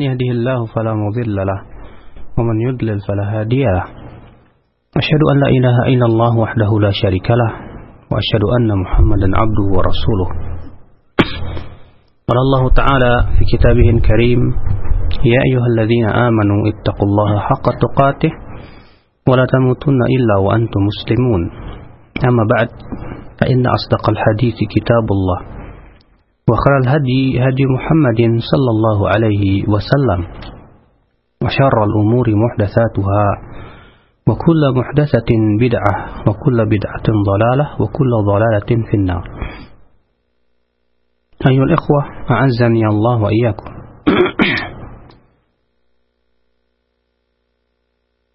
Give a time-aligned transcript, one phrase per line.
[0.00, 1.60] يهده الله فلا مضل له
[2.38, 3.84] ومن يضلل فلا هادي له.
[4.96, 7.50] أشهد أن لا إله إلا الله وحده لا شريك له
[8.10, 10.28] وأشهد أن محمدا عبده ورسوله.
[12.28, 14.40] قال الله تعالى في كتابه الكريم
[15.24, 18.32] يا أيها الذين آمنوا اتقوا الله حق تقاته
[19.28, 21.42] ولا تموتن إلا وأنتم مسلمون.
[22.28, 22.68] أما بعد
[23.40, 25.59] فإن أصدق الحديث كتاب الله.
[26.50, 30.20] وخير الهدي هدي محمد صلى الله عليه وسلم.
[31.44, 33.24] وشر الأمور محدثاتها
[34.28, 35.94] وكل محدثة بدعة
[36.28, 39.24] وكل بدعة ضلالة وكل ضلالة في النار.
[41.48, 42.00] أيها الإخوة
[42.30, 43.70] أعزني الله وإياكم.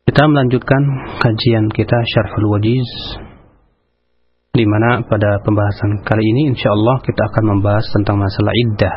[0.06, 0.82] Kita melanjutkan
[1.20, 2.88] kajian kita Syarhul Wajiz.
[4.55, 8.95] Di mana pada pembahasan kali ini insya Allah kita akan membahas tentang masalah iddah.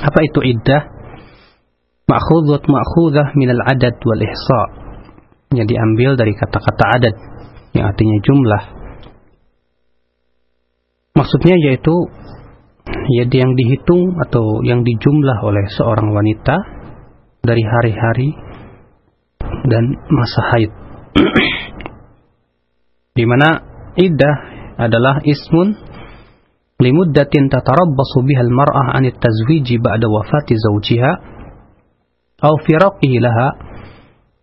[0.00, 0.82] Apa itu iddah?
[2.08, 4.62] Ma'khudhat ma'khudhah minal adad wal ihsa.
[5.52, 7.16] Yang diambil dari kata-kata adat
[7.76, 8.62] yang artinya jumlah.
[11.14, 11.94] Maksudnya yaitu
[13.20, 16.56] ya yang dihitung atau yang dijumlah oleh seorang wanita
[17.44, 18.32] dari hari-hari
[19.68, 20.72] dan masa haid.
[23.14, 24.36] di mana iddah
[24.78, 25.78] adalah ismun
[26.82, 31.12] limuddatin tatarabbasu biha al-mar'ah 'an at-tazwij ba'da wafati zawjiha
[32.42, 33.48] aw firaqihi laha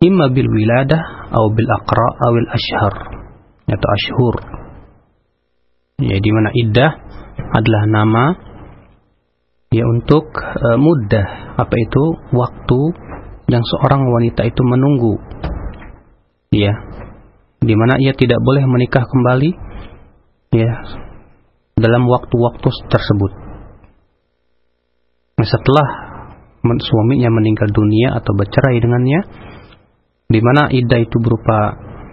[0.01, 2.93] imma bil wiladah aw bil aqra aw al ashhar.
[3.71, 4.35] Atau ashhur.
[6.01, 6.91] Ya di mana iddah
[7.55, 8.25] adalah nama
[9.71, 11.55] ya untuk uh, muddah.
[11.61, 12.03] Apa itu?
[12.35, 12.79] Waktu
[13.47, 15.15] yang seorang wanita itu menunggu.
[16.51, 16.75] Ya
[17.61, 19.51] di mana ia tidak boleh menikah kembali
[20.57, 20.73] ya
[21.77, 23.31] dalam waktu-waktu tersebut.
[25.41, 25.87] Setelah
[26.61, 29.19] suaminya meninggal dunia atau bercerai dengannya
[30.29, 31.57] di mana iddah itu berupa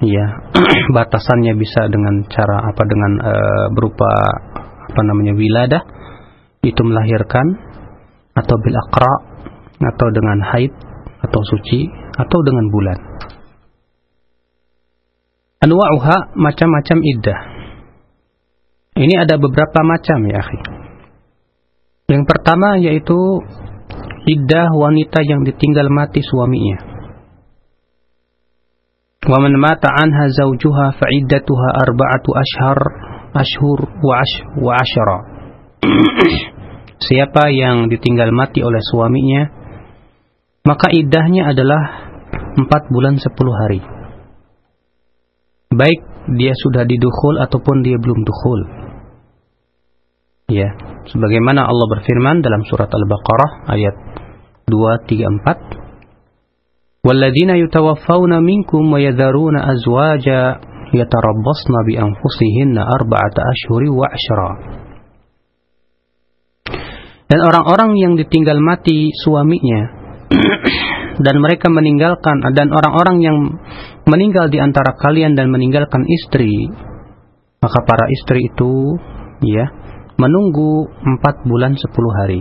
[0.05, 0.27] ya
[0.97, 3.35] batasannya bisa dengan cara apa dengan e,
[3.77, 4.11] berupa
[4.89, 5.83] apa namanya wiladah
[6.65, 7.47] itu melahirkan
[8.35, 9.15] atau bil akra
[9.79, 10.73] atau dengan haid
[11.23, 11.87] atau suci
[12.19, 12.99] atau dengan bulan
[15.63, 17.41] anwa'uha macam-macam iddah.
[18.99, 20.59] Ini ada beberapa macam ya, akhi.
[22.09, 23.19] Yang pertama yaitu
[24.27, 26.99] iddah wanita yang ditinggal mati suaminya.
[29.29, 32.79] Wa man mata anha zawjuha fa iddatuha arba'atu ashhar
[33.37, 35.19] ashhur wa ash wa ashara.
[37.07, 39.53] Siapa yang ditinggal mati oleh suaminya,
[40.67, 41.83] maka iddahnya adalah
[42.57, 43.98] 4 bulan 10 hari
[45.73, 46.01] baik
[46.37, 48.61] dia sudah didukul ataupun dia belum dukul.
[50.49, 50.73] Ya,
[51.13, 53.97] sebagaimana Allah berfirman dalam surat Al-Baqarah ayat
[54.65, 55.89] 234
[57.05, 60.41] Walladzina yutawaffawna وَالَّذِينَ wa مِنْكُمْ azwaja
[60.89, 64.09] yatarabbasna يَتَرَبَّصْنَ بِأَنْفُسِهِنَّ arba'ata ashhuri wa.
[67.29, 69.81] Dan orang-orang yang ditinggal mati suaminya
[71.19, 73.39] dan mereka meninggalkan dan orang-orang yang
[74.07, 76.71] meninggal di antara kalian dan meninggalkan istri.
[77.59, 78.95] Maka para istri itu
[79.43, 79.67] ya
[80.15, 82.41] menunggu empat bulan sepuluh hari.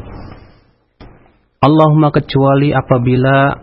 [1.57, 3.57] Allahumma kecuali apabila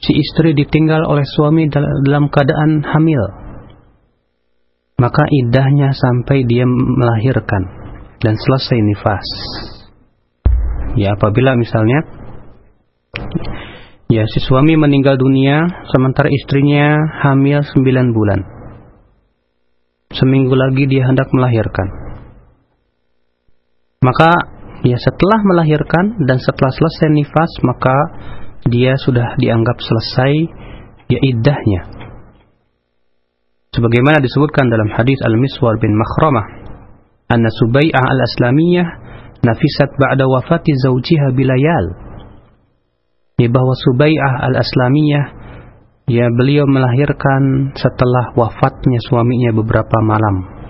[0.00, 3.22] si istri ditinggal oleh suami dalam keadaan hamil.
[4.96, 7.62] Maka idahnya sampai dia melahirkan
[8.24, 9.28] dan selesai nifas.
[10.96, 12.00] Ya apabila misalnya
[14.06, 16.94] ya si suami meninggal dunia sementara istrinya
[17.26, 18.40] hamil 9 bulan.
[20.14, 21.88] Seminggu lagi dia hendak melahirkan.
[24.06, 24.30] Maka
[24.86, 27.96] ya setelah melahirkan dan setelah selesai nifas maka
[28.70, 30.32] dia sudah dianggap selesai
[31.10, 31.80] ya iddahnya.
[33.74, 36.46] Sebagaimana disebutkan dalam hadis Al-Miswar bin Makhramah
[37.28, 38.88] anna Subai'ah al-Aslamiyah
[39.42, 42.05] nafisat ba'da wafati zawjiha bilayal
[43.41, 45.25] ya bahwa Subai'ah al-Aslamiyah
[46.11, 50.61] ya beliau melahirkan setelah wafatnya suaminya beberapa malam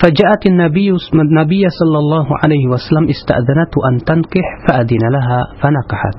[0.00, 6.18] فجاءت النبي النبي صلى الله عليه وسلم استأذنته أن تنكح فأذن لها فنكحت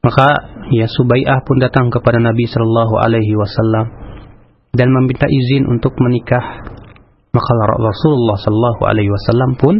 [0.00, 0.28] maka
[0.72, 3.86] ya Subai'ah pun datang kepada Nabi Shallallahu Alaihi Wasallam
[4.72, 6.64] dan meminta izin untuk menikah
[7.36, 9.74] maka Rasulullah Shallallahu Alaihi Wasallam pun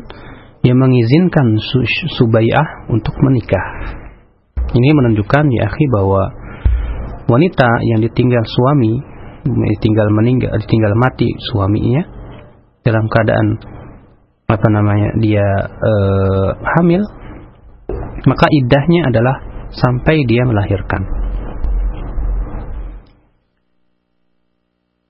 [0.65, 1.62] yang mengizinkan
[2.17, 3.65] Subai'ah untuk menikah
[4.73, 6.33] ini menunjukkan ya akhi bahwa
[7.29, 8.97] wanita yang ditinggal suami
[9.45, 12.01] ditinggal meninggal ditinggal mati suaminya
[12.81, 13.62] dalam keadaan
[14.45, 17.01] apa namanya dia uh, hamil
[18.25, 19.35] maka iddahnya adalah
[19.69, 21.06] sampai dia melahirkan.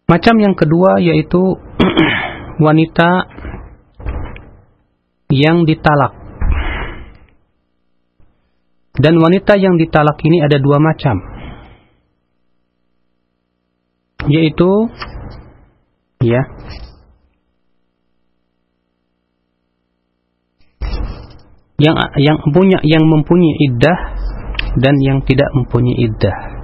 [0.05, 1.41] Macam yang kedua yaitu
[2.65, 3.09] wanita
[5.29, 6.13] yang ditalak.
[8.95, 11.19] Dan wanita yang ditalak ini ada dua macam.
[14.25, 14.89] Yaitu
[16.23, 16.41] ya
[21.77, 23.99] yang yang punya yang mempunyai iddah
[24.79, 26.54] dan yang tidak mempunyai iddah.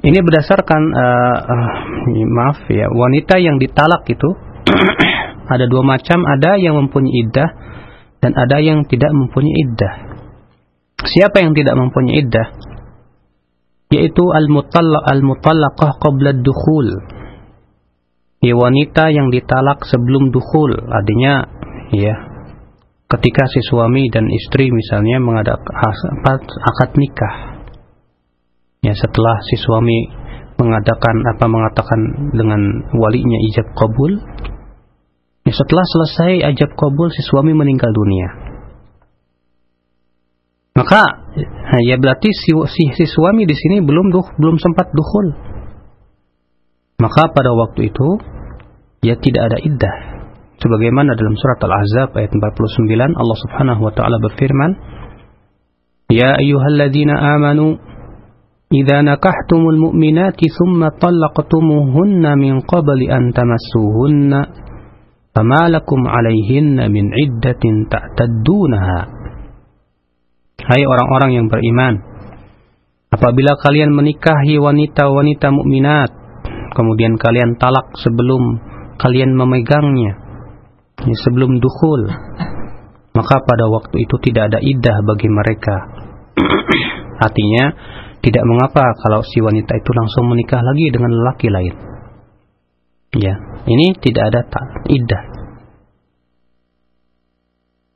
[0.00, 1.68] Ini berdasarkan uh, uh,
[2.24, 4.32] maaf ya wanita yang ditalak itu
[5.52, 7.48] ada dua macam ada yang mempunyai iddah
[8.24, 9.94] dan ada yang tidak mempunyai iddah.
[11.04, 12.48] Siapa yang tidak mempunyai iddah?
[13.92, 16.88] Yaitu al-mutallaq al-mutallaqah qabla dukhul
[18.40, 21.44] ya wanita yang ditalak sebelum dukhul artinya
[21.92, 22.14] ya
[23.10, 25.60] ketika si suami dan istri misalnya mengadakan
[26.40, 27.59] akad nikah
[28.90, 29.98] ya setelah si suami
[30.58, 32.00] mengadakan apa mengatakan
[32.34, 32.60] dengan
[32.98, 34.18] walinya ijab kabul.
[35.46, 38.28] Ya setelah selesai ijab kabul si suami meninggal dunia.
[40.74, 41.02] Maka
[41.86, 45.28] ya berarti si, si, si suami di sini belum duh, belum sempat dukhul.
[47.00, 48.08] Maka pada waktu itu
[49.06, 49.96] ya tidak ada iddah.
[50.60, 54.70] Sebagaimana dalam surat Al-Ahzab ayat 49 Allah Subhanahu wa taala berfirman,
[56.12, 57.80] "Ya ayyuhalladzina amanu
[58.70, 64.38] idza nakahtumul mu'minati thumma talaqtumuhunna min qabli an tamassuhunna
[65.34, 69.00] fama lakum 'alayhinna min iddatin ta'taddunaha."
[70.60, 71.98] Hai orang-orang yang beriman,
[73.10, 76.10] apabila kalian menikahi wanita-wanita mukminat
[76.70, 78.62] kemudian kalian talak sebelum
[79.02, 80.14] kalian memegangnya
[81.02, 82.06] ya, sebelum dukhul
[83.10, 85.76] maka pada waktu itu tidak ada iddah bagi mereka
[87.26, 87.64] artinya
[88.20, 91.74] tidak mengapa kalau si wanita itu langsung menikah lagi dengan lelaki lain
[93.16, 93.34] ya
[93.66, 95.22] ini tidak ada tak iddah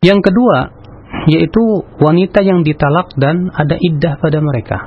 [0.04, 0.82] yang kedua
[1.30, 1.62] yaitu
[2.02, 4.78] wanita yang ditalak dan ada iddah pada mereka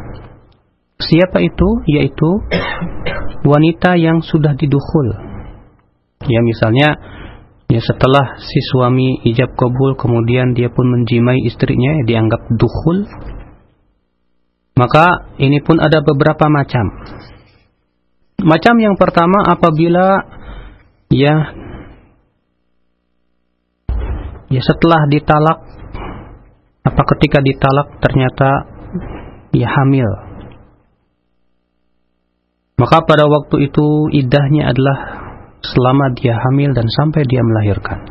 [0.98, 2.30] siapa itu yaitu
[3.45, 5.07] wanita yang sudah didukhul.
[6.25, 6.98] Ya misalnya
[7.69, 13.06] ya setelah si suami ijab kabul kemudian dia pun menjimai istrinya ya, dianggap dukhul.
[14.77, 16.85] Maka ini pun ada beberapa macam.
[18.45, 20.21] Macam yang pertama apabila
[21.09, 21.35] ya
[24.47, 25.59] ya setelah ditalak
[26.85, 28.50] apa ketika ditalak ternyata
[29.51, 30.27] ya hamil
[32.77, 34.97] maka pada waktu itu idahnya adalah
[35.65, 38.06] selama dia hamil dan sampai dia melahirkan.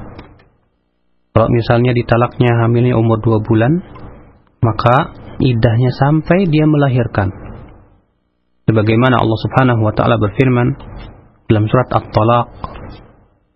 [1.30, 3.78] Kalau misalnya ditalaknya hamilnya umur dua bulan,
[4.66, 7.28] maka idahnya sampai dia melahirkan.
[8.66, 10.68] Sebagaimana Allah Subhanahu wa taala berfirman
[11.46, 12.46] dalam surat At-Talaq,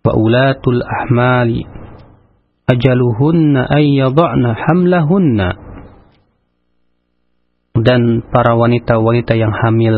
[0.07, 1.67] "Wa ulatul ahmali
[2.71, 5.49] ajaluhunna ay yad'na hamlahunna."
[7.75, 9.95] Dan para wanita-wanita yang hamil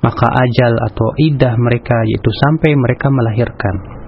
[0.00, 4.00] maka ajal atau idah mereka yaitu sampai mereka melahirkan.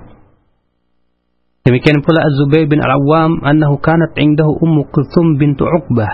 [1.62, 6.10] Demikian pula Az-Zubair bin Al-Awwam annahu kanat indahu Ummu Kulthum bintu Uqbah.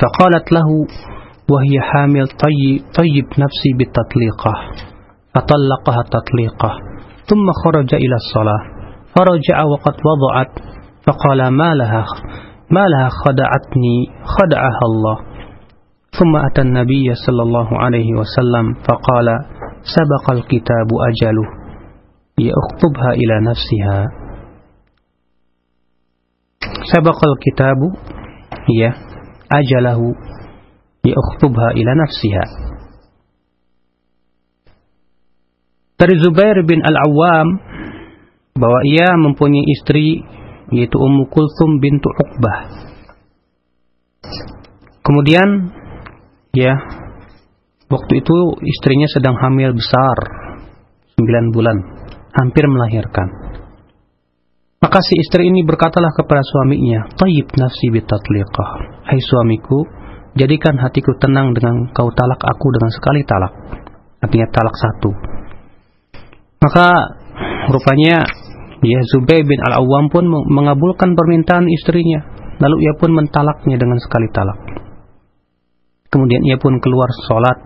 [0.00, 0.68] فقالت له
[1.52, 4.54] وهي حامل طيب, طيب نفسي بالتطليقة.
[5.34, 6.70] فطلقها تطليقة
[7.30, 8.62] ثم خرج إلى الصلاة.
[9.16, 10.52] فرجع وقد وضعت
[11.06, 12.04] فقال ما لها
[12.70, 15.16] ما لها خدعتني خدعها الله.
[16.18, 19.26] ثم أتى النبي صلى الله عليه وسلم فقال
[19.96, 21.46] سبق الكتاب أجله.
[22.38, 24.06] يخطبها إلى نفسها.
[26.92, 27.76] سبق الكتاب
[28.70, 28.92] هي
[29.48, 30.12] ajalahu
[31.04, 32.44] yakhutubha ila nafsiha.
[35.94, 37.48] Dari Zubair bin Al-Awwam
[38.58, 40.20] bahwa ia mempunyai istri
[40.74, 42.58] yaitu Ummu Kulthum bintu Uqbah.
[45.04, 45.70] Kemudian
[46.56, 46.74] ya
[47.92, 50.16] waktu itu istrinya sedang hamil besar
[51.20, 51.76] 9 bulan,
[52.34, 53.28] hampir melahirkan.
[54.82, 59.84] Maka si istri ini berkatalah kepada suaminya, "Tayyib nafsi bitatliqah." Hai suamiku
[60.36, 63.52] jadikan hatiku tenang dengan kau talak aku dengan sekali talak
[64.20, 65.10] artinya talak satu
[66.64, 66.86] maka
[67.68, 68.24] rupanya
[68.84, 72.24] ya Zubair bin Al-Awwam pun mengabulkan permintaan istrinya
[72.60, 74.74] lalu ia pun mentalaknya dengan sekali talak
[76.14, 77.58] Kemudian ia pun keluar sholat.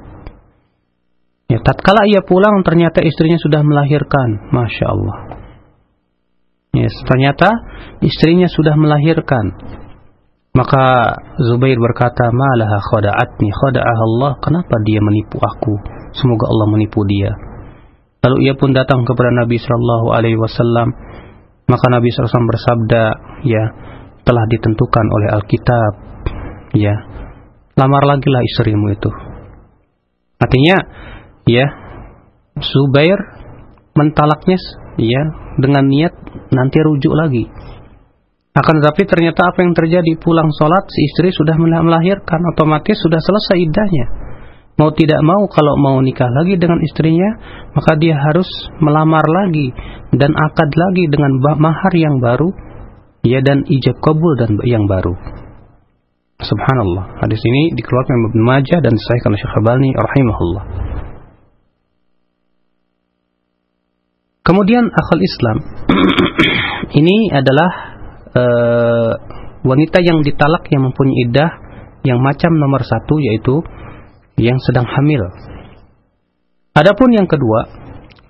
[1.52, 4.48] Ya, tatkala ia pulang ternyata istrinya sudah melahirkan.
[4.48, 5.18] Masya Allah.
[6.72, 7.52] Ya, ternyata
[8.00, 9.52] istrinya sudah melahirkan.
[10.58, 15.78] Maka Zubair berkata, "Malaha khada'atni khada'ah Allah." Kenapa dia menipu aku?
[16.18, 17.30] Semoga Allah menipu dia.
[18.26, 20.90] Lalu ia pun datang kepada Nabi sallallahu alaihi wasallam.
[21.68, 23.02] Maka Nabi SAW bersabda,
[23.44, 23.64] ya,
[24.24, 25.92] telah ditentukan oleh Alkitab.
[26.72, 26.96] Ya,
[27.76, 29.12] lamar lagi lah istrimu itu.
[30.40, 30.76] Artinya,
[31.44, 31.68] ya,
[32.56, 33.20] Zubair
[33.94, 34.58] mentalaknya
[34.98, 35.22] ya
[35.58, 36.14] dengan niat
[36.50, 37.46] nanti rujuk lagi.
[38.58, 43.56] Akan tetapi ternyata apa yang terjadi pulang sholat si istri sudah melahirkan otomatis sudah selesai
[43.62, 44.06] idahnya.
[44.78, 47.38] Mau tidak mau kalau mau nikah lagi dengan istrinya
[47.74, 48.46] maka dia harus
[48.82, 49.70] melamar lagi
[50.14, 52.50] dan akad lagi dengan mahar yang baru
[53.22, 55.14] ya dan ijab kabul dan yang baru.
[56.38, 57.18] Subhanallah.
[57.22, 60.64] Hadis ini dikeluarkan Ibnu Majah dan disahihkan oleh Syekh Albani rahimahullah.
[64.46, 65.56] Kemudian akal Islam
[67.02, 67.87] ini adalah
[68.34, 69.12] uh,
[69.64, 71.50] wanita yang ditalak yang mempunyai iddah
[72.06, 73.60] yang macam nomor satu yaitu
[74.38, 75.28] yang sedang hamil.
[76.78, 77.66] Adapun yang kedua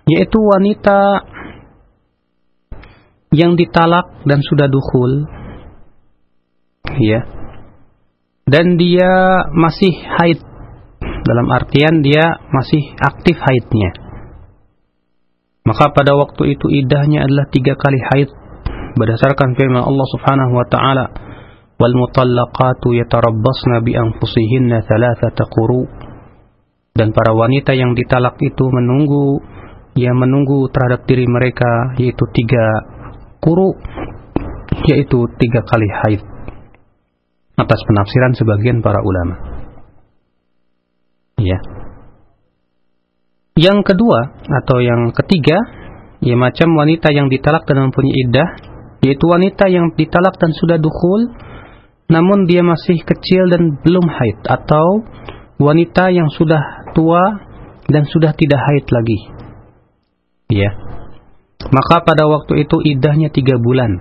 [0.09, 1.29] yaitu wanita
[3.29, 5.29] yang ditalak dan sudah dukhul
[6.97, 7.29] ya.
[8.49, 10.41] Dan dia masih haid.
[11.29, 13.93] Dalam artian dia masih aktif haidnya.
[15.69, 18.33] Maka pada waktu itu idahnya adalah tiga kali haid
[18.99, 21.07] berdasarkan firman Allah Subhanahu wa taala
[21.79, 25.87] wal mutallaqatu yatarabbasna bi anfusihinna thalathata quru.
[26.99, 29.39] Dan para wanita yang ditalak itu menunggu
[29.95, 32.65] ya menunggu terhadap diri mereka yaitu tiga
[33.39, 33.79] kuru
[34.91, 36.23] yaitu tiga kali haid.
[37.59, 39.35] Atas penafsiran sebagian para ulama.
[41.39, 41.59] Ya.
[43.59, 45.59] Yang kedua atau yang ketiga,
[46.23, 48.49] ya macam wanita yang ditalak dan mempunyai iddah,
[49.04, 51.28] yaitu wanita yang ditalak dan sudah dukhul,
[52.08, 55.04] namun dia masih kecil dan belum haid, atau
[55.60, 57.22] wanita yang sudah tua
[57.92, 59.20] dan sudah tidak haid lagi.
[60.52, 60.72] Ya.
[61.64, 63.92] Maka pada waktu itu iddahnya tiga bulan.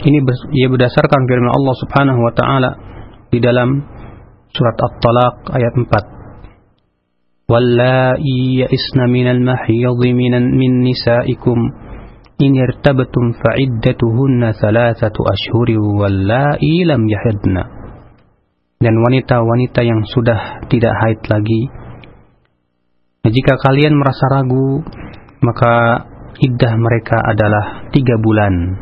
[0.00, 0.18] Ini
[0.56, 2.70] ia berdasarkan firman Allah Subhanahu wa taala
[3.28, 3.84] di dalam
[4.50, 6.20] surat At-Talaq ayat 4.
[7.50, 11.58] واللائي يئسن من المحيض من, من نسائكم
[12.40, 15.68] إن ارتبتم فعدتهن ثلاثة أشهر
[16.00, 17.56] واللائي لم يحدن
[18.80, 21.68] dan wanita-wanita yang sudah tidak haid lagi
[23.28, 24.80] jika kalian merasa ragu
[25.44, 25.72] maka
[26.40, 28.80] iddah mereka adalah tiga bulan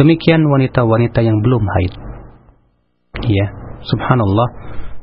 [0.00, 1.92] demikian wanita-wanita yang belum haid
[3.28, 3.46] ya
[3.84, 4.48] subhanallah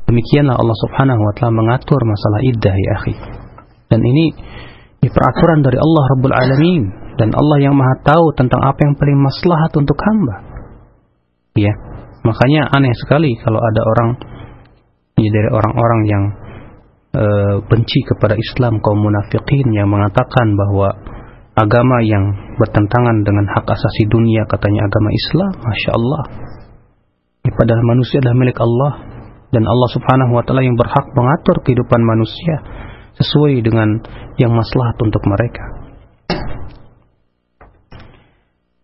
[0.09, 3.13] Demikianlah Allah Subhanahu wa taala mengatur masalah iddah ya akhi.
[3.93, 4.33] Dan ini
[5.05, 6.81] ini peraturan dari Allah Rabbul Alamin
[7.14, 10.36] dan Allah yang Maha tahu tentang apa yang paling maslahat untuk hamba.
[11.54, 11.74] Ya.
[12.24, 14.08] Makanya aneh sekali kalau ada orang
[15.20, 16.24] ya dari orang-orang yang
[17.14, 17.24] e,
[17.68, 20.88] benci kepada Islam kaum munafikin yang mengatakan bahwa
[21.54, 26.22] agama yang bertentangan dengan hak asasi dunia katanya agama Islam, masya Allah.
[27.44, 28.92] Ya, padahal manusia adalah milik Allah
[29.52, 32.56] dan Allah Subhanahu wa taala yang berhak mengatur kehidupan manusia
[33.20, 34.00] sesuai dengan
[34.40, 35.83] yang maslahat untuk mereka.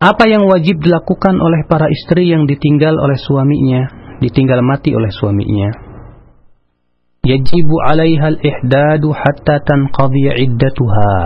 [0.00, 3.84] Apa yang wajib dilakukan oleh para istri yang ditinggal oleh suaminya,
[4.24, 5.76] ditinggal mati oleh suaminya?
[7.20, 11.16] Yajibu 'alaiha al-ihdadu hatta tanqadhi 'iddatuha.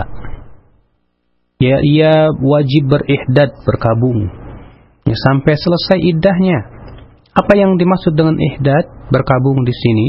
[1.63, 4.27] Ya, ia wajib berihdad, berkabung.
[5.07, 6.59] Ya, sampai selesai iddahnya.
[7.31, 10.07] Apa yang dimaksud dengan ihdad berkabung di sini?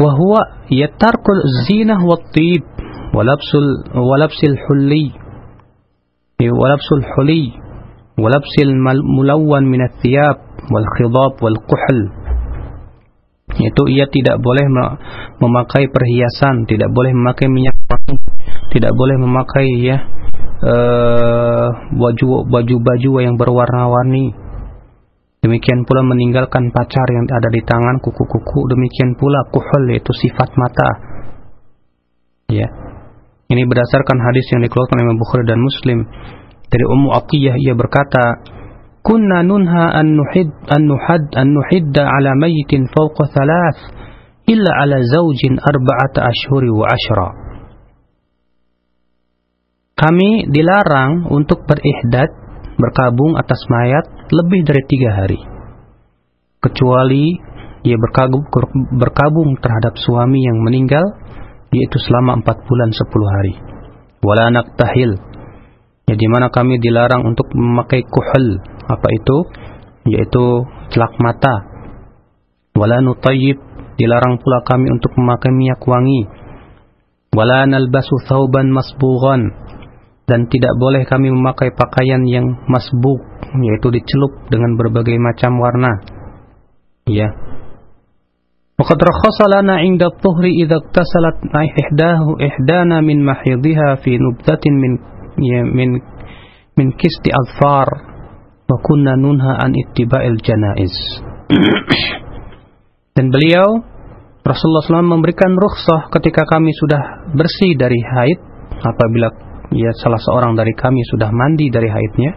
[0.00, 2.64] Wahwa yatarkul zinah wa tib
[3.12, 5.23] walabsul walabsil hulli
[6.40, 7.54] walabsul hulli
[8.18, 8.70] walabsil
[9.04, 10.38] mulawwan min athiyab
[10.70, 12.00] wal khidab wal kuhl
[13.54, 14.66] itu ia tidak boleh
[15.38, 18.18] memakai perhiasan, tidak boleh memakai minyak wangi,
[18.72, 20.00] tidak boleh memakai ya
[20.64, 24.34] uh, baju baju-baju yang berwarna-warni,
[25.44, 28.64] Demikian pula meninggalkan pacar yang ada di tangan kuku-kuku.
[28.72, 30.90] Demikian pula kuhul yaitu sifat mata.
[32.48, 32.64] Ya.
[33.44, 35.98] Ini berdasarkan hadis yang dikeluarkan oleh Bukhari dan Muslim
[36.72, 38.40] dari Ummu Atiyah ia berkata,
[39.04, 43.80] "Kunna nunha an nuhid an nuhad an nuhidda ala mayyitin fawqa thalath
[44.48, 47.28] illa ala zawjin arba'ata ashhuri wa ashra."
[49.94, 52.26] Kami dilarang untuk berihdad
[52.74, 55.38] berkabung atas mayat lebih dari tiga hari.
[56.58, 57.38] Kecuali
[57.84, 58.48] ia berkabung,
[58.96, 61.04] berkabung terhadap suami yang meninggal,
[61.74, 63.54] yaitu selama empat bulan sepuluh hari.
[64.22, 65.18] Wala tahil
[66.06, 68.62] ya di mana kami dilarang untuk memakai kuhul.
[68.86, 69.36] Apa itu?
[70.06, 70.44] Yaitu
[70.94, 71.54] celak mata.
[72.78, 73.58] Wala nutayyib.
[73.94, 76.26] Dilarang pula kami untuk memakai minyak wangi.
[77.34, 79.54] Wala nalbasu thawban masbughan
[80.24, 83.20] dan tidak boleh kami memakai pakaian yang masbuk
[83.54, 85.92] yaitu dicelup dengan berbagai macam warna.
[87.06, 87.53] Ya
[88.79, 94.91] وقد رخص لنا عند الطهر إذا اغتسلت إحداه إحدانا من محيضها في نبذة من
[95.77, 95.89] من
[96.79, 97.87] من كست أظفار
[98.71, 100.95] وكنا ننهى عن اتباع الجنائز
[103.19, 103.83] dan beliau
[104.47, 108.39] Rasulullah SAW memberikan rukhsah ketika kami sudah bersih dari haid
[108.79, 109.27] apabila
[109.75, 112.31] ya salah seorang dari kami sudah mandi dari haidnya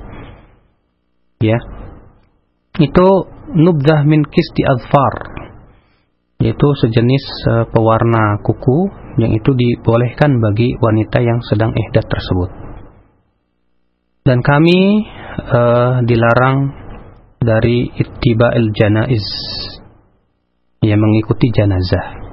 [1.39, 1.59] ya
[2.83, 3.09] itu
[3.55, 5.15] nubdah min kisti adfar
[6.38, 12.50] yaitu sejenis uh, pewarna kuku yang itu dibolehkan bagi wanita yang sedang ihdat tersebut.
[14.22, 15.08] Dan kami
[15.50, 16.58] uh, dilarang
[17.42, 19.26] dari ittiba'il janaiz
[20.86, 22.28] yang mengikuti janazah.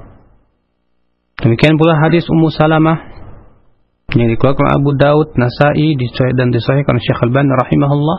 [1.41, 2.99] Demikian pula hadis Ummu Salamah
[4.13, 5.97] yang dikeluarkan Abu Daud, Nasai
[6.37, 8.19] dan disahihkan Syekh Al-Albani rahimahullah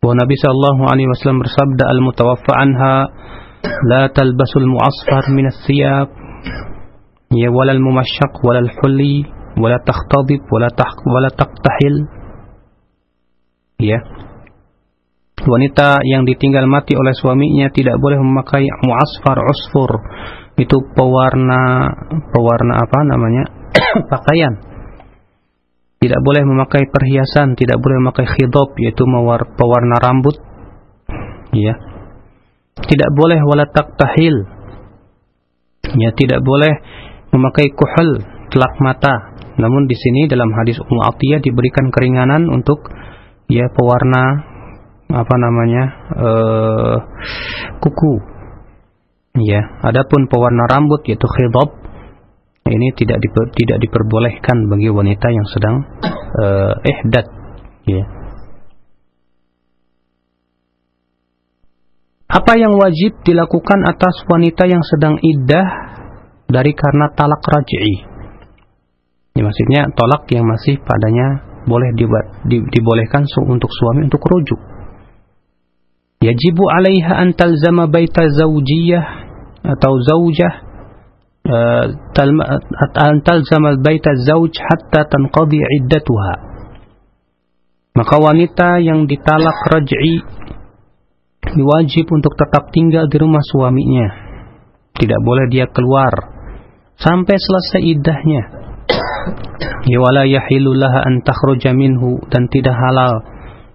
[0.00, 2.94] bahwa Nabi sallallahu alaihi wasallam bersabda al-mutawaffa anha
[3.91, 6.07] لا تلبس المعصفر من الثياب
[7.57, 9.25] ولا الممشق ولا الحلي
[9.57, 10.69] ولا تختضب ولا
[11.15, 11.95] ولا تقتحل
[13.79, 13.99] ya
[15.47, 19.91] wanita yang ditinggal mati oleh suaminya tidak boleh memakai muasfar usfur
[20.59, 21.87] itu pewarna
[22.35, 23.43] pewarna apa namanya
[24.11, 24.59] pakaian
[26.03, 29.07] tidak boleh memakai perhiasan tidak boleh memakai khidab yaitu
[29.55, 30.35] pewarna rambut
[31.55, 31.75] ya
[32.74, 34.50] tidak boleh wala taktahil
[35.94, 36.72] ya tidak boleh
[37.30, 39.34] memakai kuhul telak mata.
[39.54, 42.90] Namun di sini dalam hadis Ummu Atiyah diberikan keringanan untuk
[43.46, 44.42] ya pewarna
[45.10, 45.84] apa namanya
[46.18, 46.96] uh,
[47.78, 48.14] kuku.
[49.38, 51.82] Ya adapun pewarna rambut yaitu khidab
[52.64, 55.76] ini tidak diper, tidak diperbolehkan bagi wanita yang sedang
[56.38, 57.26] uh, ihdat.
[57.84, 58.02] Ya
[62.34, 65.66] Apa yang wajib dilakukan atas wanita yang sedang iddah
[66.50, 68.10] dari karena talak raj'i?
[69.38, 74.58] Ini maksudnya tolak yang masih padanya boleh dibuat, di, dibolehkan untuk suami untuk rujuk.
[76.26, 79.06] Yajibu 'alaiha an talzama baita zawjiyah
[79.64, 80.54] atau zaujah
[81.46, 81.84] uh,
[82.98, 86.34] an talzama baita zauj hatta tanqadi iddatuha.
[87.94, 90.33] Maka wanita yang ditalak raj'i
[91.62, 94.08] wajib untuk tetap tinggal di rumah suaminya.
[94.94, 96.10] Tidak boleh dia keluar
[96.98, 98.42] sampai selesai iddahnya.
[99.84, 103.20] Ya wala yahilu laha an takhruja minhu dan tidak halal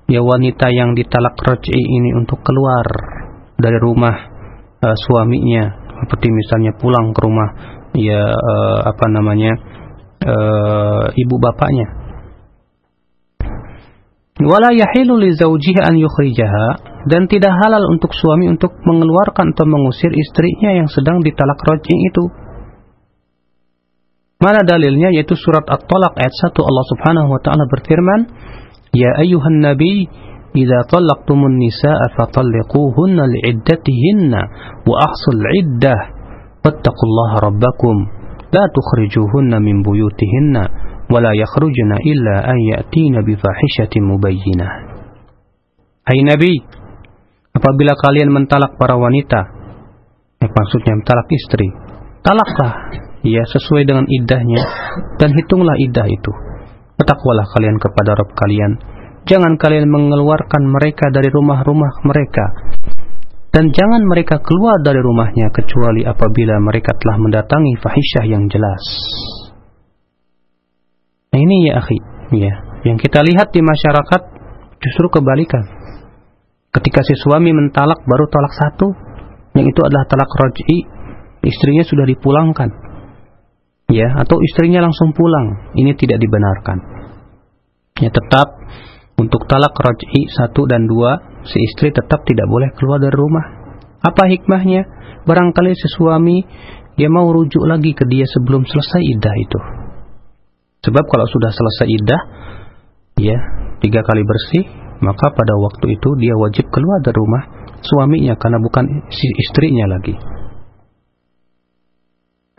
[0.09, 2.85] ya wanita yang ditalak raj'i ini untuk keluar
[3.61, 4.15] dari rumah
[4.81, 7.49] uh, suaminya seperti misalnya pulang ke rumah
[7.93, 9.53] ya uh, apa namanya
[10.25, 11.87] uh, ibu bapaknya
[14.41, 20.13] wala yahilu li zawjiha an yukhrijaha dan tidak halal untuk suami untuk mengeluarkan atau mengusir
[20.13, 22.23] istrinya yang sedang ditalak rojing itu.
[24.39, 28.21] Mana dalilnya yaitu surat At-Talaq ayat 1 Allah Subhanahu wa taala berfirman,
[28.95, 30.07] "Ya ayyuhan nabi,
[30.55, 34.39] idza talaqtumun nisaa fatalliquhunna li'iddatihinna
[34.87, 35.99] wa ahsul 'iddah
[36.63, 37.97] wattaqullaha rabbakum
[38.53, 40.63] la tukhrijuhunna min buyutihinna
[41.09, 44.71] wa la yakhrujna illa an ya'tina bi fahishatin mubayyinah."
[46.07, 46.78] Hai Nabi,
[47.53, 49.39] apabila kalian mentalak para wanita,
[50.39, 51.67] ya, maksudnya mentalak istri,
[52.21, 52.73] talaklah
[53.25, 54.61] ya sesuai dengan iddahnya
[55.19, 56.31] dan hitunglah iddah itu.
[56.99, 58.71] Bertakwalah kalian kepada Rabb kalian.
[59.23, 62.45] Jangan kalian mengeluarkan mereka dari rumah-rumah mereka
[63.49, 68.83] dan jangan mereka keluar dari rumahnya kecuali apabila mereka telah mendatangi fahisyah yang jelas.
[71.33, 71.97] Nah ini ya akhi,
[72.37, 72.53] ya,
[72.85, 74.21] yang kita lihat di masyarakat
[74.81, 75.65] justru kebalikan.
[76.69, 78.87] Ketika si suami mentalak baru talak satu,
[79.57, 80.85] yang itu adalah talak roj'i,
[81.41, 82.69] istrinya sudah dipulangkan.
[83.89, 85.73] Ya, atau istrinya langsung pulang.
[85.73, 86.77] Ini tidak dibenarkan.
[88.05, 88.53] Ya, tetap
[89.17, 93.45] untuk talak roj'i satu dan dua, si istri tetap tidak boleh keluar dari rumah.
[94.05, 94.85] Apa hikmahnya?
[95.25, 96.45] Barangkali si suami
[96.95, 99.59] dia mau rujuk lagi ke dia sebelum selesai iddah itu.
[100.83, 102.21] Sebab kalau sudah selesai iddah,
[103.19, 103.37] ya
[103.83, 104.63] tiga kali bersih,
[104.99, 107.43] maka pada waktu itu dia wajib keluar dari rumah
[107.79, 110.15] suaminya karena bukan si istrinya lagi.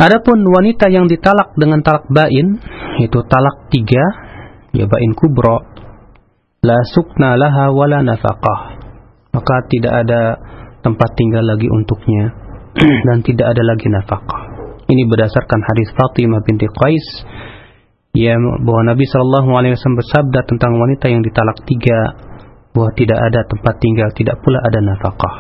[0.01, 2.57] Adapun wanita yang ditalak dengan talak bain,
[3.05, 4.01] itu talak tiga,
[4.73, 5.61] ya bain kubro,
[6.65, 8.81] la sukna laha wala nafaqah
[9.31, 10.21] maka tidak ada
[10.83, 12.35] tempat tinggal lagi untuknya
[13.07, 14.43] dan tidak ada lagi nafkah.
[14.91, 17.07] Ini berdasarkan hadis Fatimah binti Qais
[18.11, 18.35] ya
[18.67, 21.99] bahwa Nabi Shallallahu Alaihi Wasallam bersabda tentang wanita yang ditalak tiga
[22.81, 25.37] bahwa tidak ada tempat tinggal, tidak pula ada nafkah.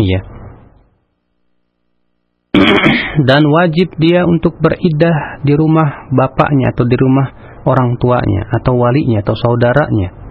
[0.00, 0.20] Iya.
[3.28, 7.28] Dan wajib dia untuk beridah di rumah bapaknya atau di rumah
[7.68, 10.22] orang tuanya atau walinya atau saudaranya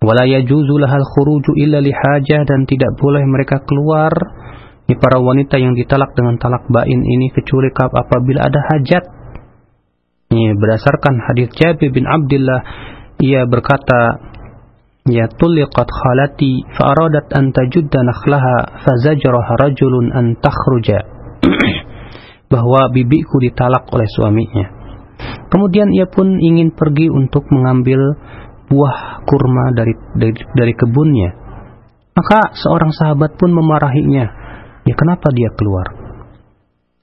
[0.00, 4.12] wala yajuzu lahal khuruju illa lihajah dan tidak boleh mereka keluar
[4.88, 9.04] ini para wanita yang ditalak dengan talak bain ini kecuali apabila ada hajat
[10.32, 12.60] ini berdasarkan hadis Jabir bin Abdullah
[13.20, 14.29] ia berkata
[15.12, 21.04] ya tuliqat khalati fa aradat an tajudda nakhlaha fazajraha rajulun an takhruja
[22.52, 24.66] bahwa bibiku ditalak oleh suaminya
[25.50, 27.98] kemudian ia pun ingin pergi untuk mengambil
[28.70, 31.30] buah kurma dari, dari dari kebunnya.
[32.14, 34.26] Maka seorang sahabat pun memarahinya.
[34.86, 35.90] Ya kenapa dia keluar?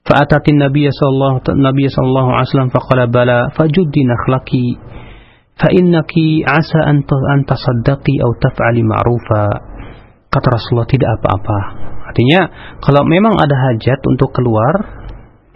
[0.08, 4.97] Fa'atatin Nabi sallallahu Nabi sallallahu alaihi wasallam faqala bala fajuddi nakhlaki fa
[5.74, 7.02] innaki asa an
[7.42, 9.44] tasaddaqi aw taf'ali ma'rufa.
[10.30, 11.58] Kata Rasulullah tidak apa-apa.
[12.14, 12.40] Artinya
[12.78, 14.74] kalau memang ada hajat untuk keluar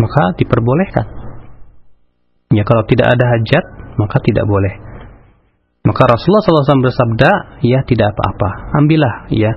[0.03, 1.07] maka diperbolehkan.
[2.51, 4.75] Ya kalau tidak ada hajat maka tidak boleh.
[5.83, 7.31] Maka Rasulullah SAW bersabda,
[7.67, 9.51] ya tidak apa-apa, ambillah ya,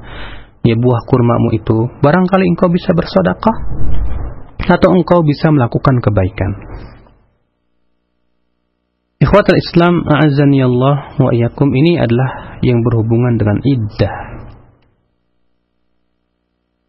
[0.66, 3.54] ya buah kurmamu itu, barangkali engkau bisa bersodakah,
[4.66, 6.52] atau engkau bisa melakukan kebaikan.
[9.36, 14.16] Ikhwatul Islam, a'azani Allah wa iyakum, ini adalah yang berhubungan dengan iddah.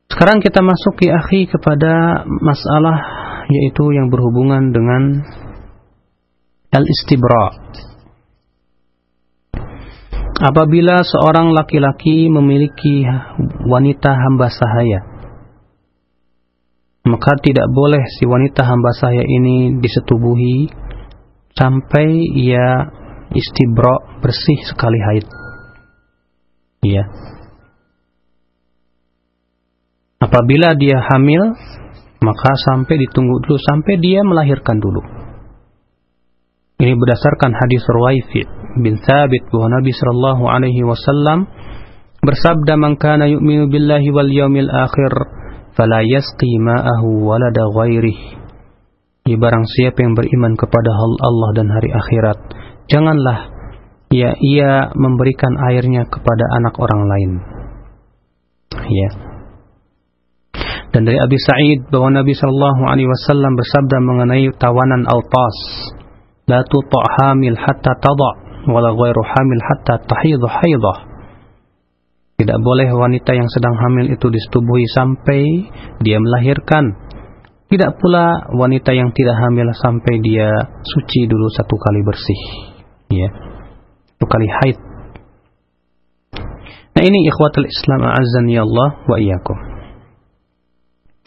[0.07, 3.03] Sekarang kita masuk ya akhi kepada masalah
[3.51, 5.27] yaitu yang berhubungan dengan
[6.71, 7.83] al-istibra'
[10.39, 13.11] apabila seorang laki-laki memiliki
[13.67, 15.03] wanita hamba sahaya
[17.11, 20.86] maka tidak boleh si wanita hamba sahaya ini disetubuhi
[21.57, 22.69] sampai ia
[23.33, 25.27] istibra bersih sekali haid.
[26.87, 27.05] Ya
[30.27, 31.55] apabila dia hamil
[32.21, 35.03] maka sampai ditunggu dulu sampai dia melahirkan dulu.
[36.77, 38.43] Ini berdasarkan hadis Ruwaifi
[38.85, 41.49] bin Thabit bahwa Nabi sallallahu alaihi wasallam
[42.21, 45.13] bersabda man kana yu'minu billahi wal yawmil akhir
[45.73, 48.29] fala yasqi ma'ahu walada ghairihi.
[48.37, 48.46] ya
[49.35, 52.39] barang siapa yang beriman kepada Allah dan hari akhirat
[52.87, 53.51] janganlah
[54.15, 57.31] ya ia memberikan airnya kepada anak orang lain
[58.87, 59.11] ya
[60.95, 65.57] dan dari Abi Sa'id bahwa Nabi sallallahu alaihi wasallam bersabda mengenai tawanan autas
[66.47, 68.31] la tuta hatta tada
[68.71, 70.99] wala ghairu hamil hatta tahidhu haidah.
[72.37, 75.43] Tidak boleh wanita yang sedang hamil itu disetubuhi sampai
[76.05, 77.06] dia melahirkan.
[77.77, 80.49] Tidak pula wanita yang tidak hamil sampai dia
[80.81, 82.41] suci dulu satu kali bersih.
[83.13, 83.29] Ya.
[84.17, 84.79] Satu kali haid.
[86.97, 89.59] Nah ini ikhwatul Islam azan ya Allah wa iyyakum.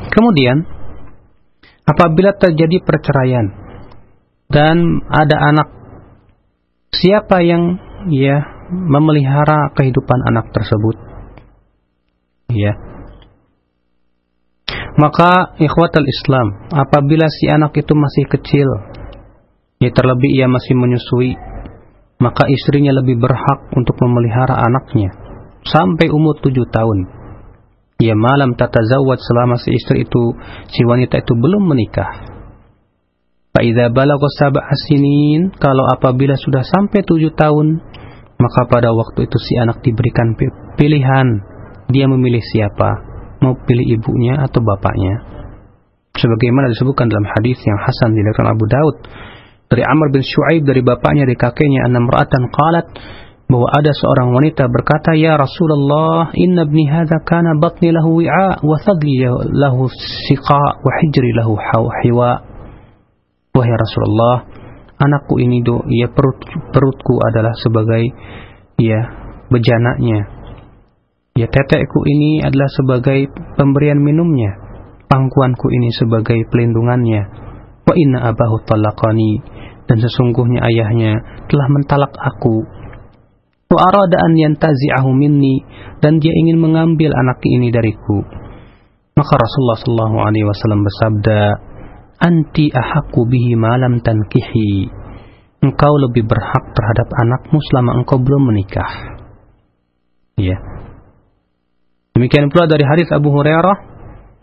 [0.09, 0.65] Kemudian
[1.85, 3.53] apabila terjadi perceraian
[4.49, 5.69] dan ada anak
[6.89, 7.77] siapa yang
[8.09, 8.41] ya
[8.73, 10.97] memelihara kehidupan anak tersebut
[12.49, 12.88] ya
[14.99, 18.67] maka ikhwatal Islam apabila si anak itu masih kecil
[19.79, 21.39] ya terlebih ia masih menyusui
[22.19, 25.15] maka istrinya lebih berhak untuk memelihara anaknya
[25.63, 27.07] sampai umur tujuh tahun
[28.03, 30.35] ya malam tatazawwad selama si istri itu
[30.67, 32.39] si wanita itu belum menikah
[33.49, 37.81] Fa'idha balagha sab'a sinin, kalau apabila sudah sampai tujuh tahun,
[38.37, 40.37] maka pada waktu itu si anak diberikan
[40.77, 41.27] pilihan.
[41.89, 43.08] Dia memilih siapa,
[43.39, 45.15] mau pilih ibunya atau bapaknya.
[46.15, 48.95] Sebagaimana disebutkan dalam hadis yang Hasan diriwayatkan Abu Daud
[49.69, 52.87] dari Amr bin Shu'aib dari bapaknya dari kakeknya anna mar'atan qalat
[53.49, 58.77] bahwa ada seorang wanita berkata ya Rasulullah inna ibni hadza kana batni lahu wi'a wa
[58.77, 59.25] thadli
[59.57, 59.89] lahu
[60.29, 61.57] siqa wa hijri lahu
[62.05, 62.49] hiwa
[63.49, 64.35] Wahai Rasulullah,
[65.01, 66.37] anakku ini do, ya perut
[66.69, 68.13] perutku adalah sebagai
[68.77, 68.99] ya
[69.49, 70.38] bejananya.
[71.39, 74.59] Ya tetekku ini adalah sebagai pemberian minumnya.
[75.07, 77.23] Pangkuanku ini sebagai pelindungannya.
[77.87, 79.39] Wa inna abahu talaqani
[79.87, 81.15] dan sesungguhnya ayahnya
[81.47, 82.67] telah mentalak aku.
[83.71, 85.63] Wa arada an yantazi'ahu minni
[86.03, 88.19] dan dia ingin mengambil anak ini dariku.
[89.15, 91.39] Maka Rasulullah sallallahu alaihi wasallam bersabda,
[92.19, 94.99] anti ahakku bihi malam tankihi
[95.59, 98.91] engkau lebih berhak terhadap anakmu selama engkau belum menikah.
[100.39, 100.55] Ya.
[102.19, 103.77] Demikian pula dari hadis Abu Hurairah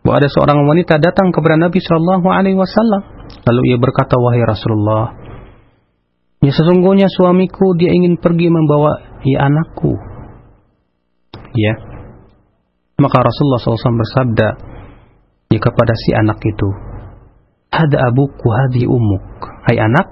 [0.00, 3.28] bahwa ada seorang wanita datang kepada Nabi Shallallahu Alaihi Wasallam.
[3.44, 5.12] Lalu ia berkata, wahai Rasulullah,
[6.40, 9.92] ya sesungguhnya suamiku dia ingin pergi membawa ya anakku.
[11.52, 11.76] Ya.
[12.96, 14.48] Maka Rasulullah SAW bersabda
[15.52, 16.68] ya kepada si anak itu,
[17.68, 19.36] ada abuku, hadi umuk.
[19.68, 20.06] Hai anak,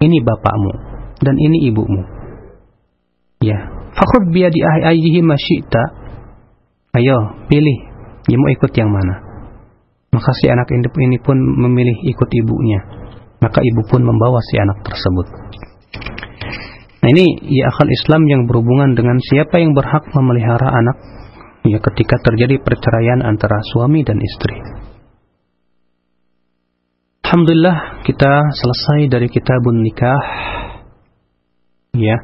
[0.00, 0.72] ini bapakmu
[1.20, 2.00] dan ini ibumu.
[3.44, 3.60] Ya,
[3.92, 4.56] fakhud biyadi
[4.88, 5.99] ayyihi masyita.
[6.90, 7.78] Ayo, pilih.
[8.26, 9.14] Dia mau ikut yang mana?
[10.10, 12.80] Maka si anak ini pun memilih ikut ibunya.
[13.38, 15.26] Maka ibu pun membawa si anak tersebut.
[17.00, 20.96] Nah ini ya akal Islam yang berhubungan dengan siapa yang berhak memelihara anak
[21.64, 24.56] ya ketika terjadi perceraian antara suami dan istri.
[27.24, 30.24] Alhamdulillah kita selesai dari kitabun nikah.
[31.96, 32.18] Ya.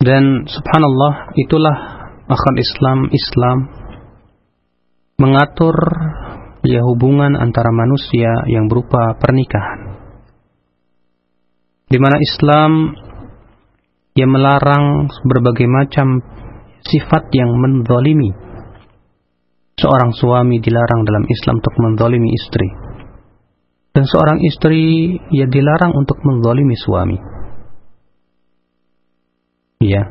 [0.00, 1.99] Dan subhanallah itulah
[2.30, 3.58] akan Islam Islam
[5.18, 5.76] mengatur
[6.62, 9.98] ya hubungan antara manusia yang berupa pernikahan.
[11.90, 12.94] Di mana Islam
[14.14, 16.22] yang melarang berbagai macam
[16.86, 18.30] sifat yang menzalimi
[19.80, 22.68] Seorang suami dilarang dalam Islam untuk menzalimi istri.
[23.96, 27.16] Dan seorang istri ya dilarang untuk menzalimi suami.
[29.80, 30.04] Ya.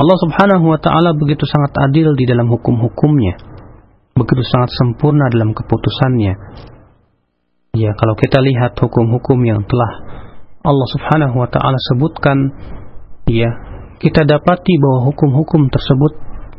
[0.00, 3.36] Allah Subhanahu wa taala begitu sangat adil di dalam hukum-hukumnya.
[4.16, 6.34] Begitu sangat sempurna dalam keputusannya.
[7.76, 9.92] Ya, kalau kita lihat hukum-hukum yang telah
[10.64, 12.38] Allah Subhanahu wa taala sebutkan,
[13.28, 13.52] ya,
[14.00, 16.12] kita dapati bahwa hukum-hukum tersebut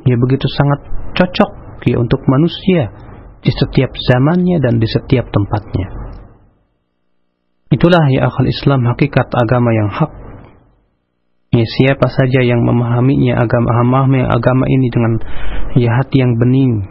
[0.05, 0.79] ya begitu sangat
[1.17, 1.51] cocok
[1.89, 2.93] ya untuk manusia
[3.41, 6.13] di setiap zamannya dan di setiap tempatnya.
[7.73, 10.11] Itulah ya akal Islam hakikat agama yang hak.
[11.51, 15.13] Ya, siapa saja yang memahaminya agama memahami agama ini dengan
[15.75, 16.87] ya hati yang bening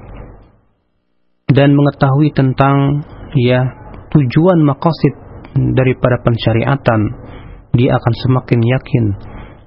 [1.49, 3.01] dan mengetahui tentang
[3.41, 3.65] ya
[4.13, 5.17] tujuan maqasid
[5.57, 7.01] daripada pensyariatan,
[7.73, 9.05] dia akan semakin yakin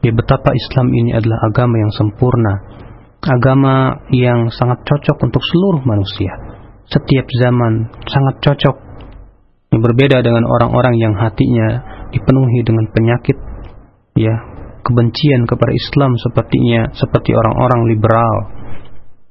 [0.05, 2.53] ya betapa Islam ini adalah agama yang sempurna
[3.23, 6.31] agama yang sangat cocok untuk seluruh manusia.
[6.91, 8.75] Setiap zaman sangat cocok.
[9.73, 11.81] Berbeda dengan orang-orang yang hatinya
[12.13, 13.37] dipenuhi dengan penyakit
[14.13, 14.35] ya,
[14.83, 18.35] kebencian kepada Islam sepertinya seperti orang-orang liberal.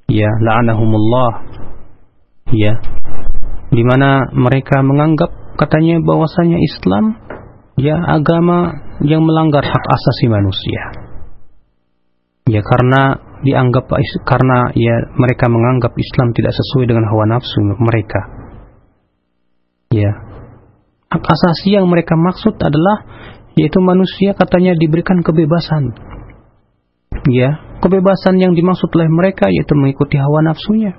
[0.09, 1.33] Ya, la'anahumullah.
[2.53, 2.81] Ya.
[3.73, 7.17] Di mana mereka menganggap katanya bahwasanya Islam
[7.81, 10.83] ya agama yang melanggar hak asasi manusia.
[12.51, 13.89] Ya karena dianggap
[14.27, 18.21] karena ya mereka menganggap Islam tidak sesuai dengan hawa nafsu mereka.
[19.93, 20.13] Ya.
[21.13, 23.05] Hak asasi yang mereka maksud adalah
[23.57, 25.93] yaitu manusia katanya diberikan kebebasan.
[27.29, 30.97] Ya, kebebasan yang dimaksud oleh mereka yaitu mengikuti hawa nafsunya.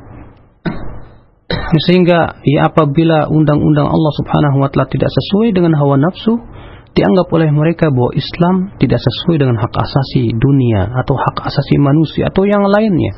[1.89, 6.37] Sehingga ya apabila undang-undang Allah Subhanahu wa taala tidak sesuai dengan hawa nafsu,
[6.93, 12.29] dianggap oleh mereka bahwa Islam tidak sesuai dengan hak asasi dunia atau hak asasi manusia
[12.29, 13.13] atau yang lainnya.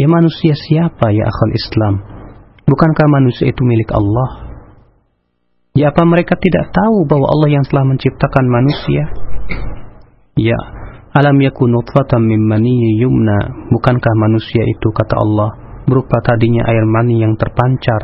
[0.00, 1.94] Ya manusia siapa ya akal Islam?
[2.64, 4.49] Bukankah manusia itu milik Allah?
[5.70, 9.04] Ya apa mereka tidak tahu bahwa Allah yang telah menciptakan manusia?
[10.34, 10.58] Ya,
[11.14, 12.42] alam yakun nutfatan min
[12.98, 13.70] yumna.
[13.70, 15.50] Bukankah manusia itu kata Allah
[15.86, 18.02] berupa tadinya air mani yang terpancar?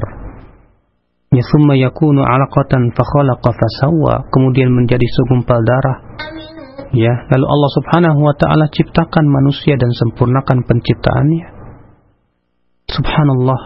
[1.35, 5.99] Ya summa yakunu alaqatan fakhalaqa fasawwa kemudian menjadi segumpal darah.
[6.95, 11.47] Ya lalu Allah Subhanahu wa taala ciptakan manusia dan sempurnakan penciptaannya.
[12.95, 13.61] Subhanallah.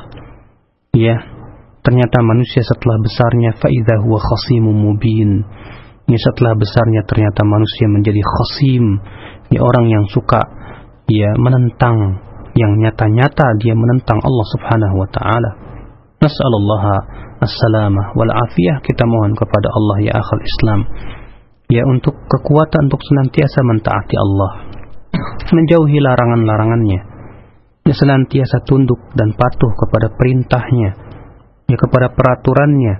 [0.97, 1.40] Ya
[1.81, 5.45] ternyata manusia setelah besarnya faidha huwa khasimun mubin.
[6.11, 8.85] Ya setelah besarnya ternyata manusia menjadi khasim.
[9.55, 10.43] Ya orang yang suka
[11.07, 11.97] ya menentang
[12.59, 15.51] yang nyata-nyata dia menentang Allah Subhanahu wa taala.
[16.21, 16.85] Nas'alallah
[17.41, 18.83] as-salamah wal afiyah.
[18.83, 20.81] Kita mohon kepada Allah ya akhal Islam
[21.71, 24.51] ya untuk kekuatan untuk senantiasa mentaati Allah.
[25.57, 27.01] Menjauhi larangan-larangannya.
[27.87, 31.10] Ya senantiasa tunduk dan patuh kepada perintahnya
[31.71, 32.95] ya kepada peraturannya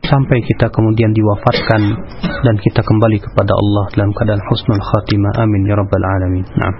[0.00, 1.82] sampai kita kemudian diwafatkan
[2.46, 5.32] dan kita kembali kepada Allah dalam keadaan husnul khatimah.
[5.44, 6.44] Amin ya rabbal alamin.
[6.56, 6.74] Nah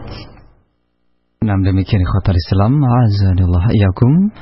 [1.47, 2.81] Nah demikian ikhwatal Islam.
[2.81, 4.33] Azadillah Iyakum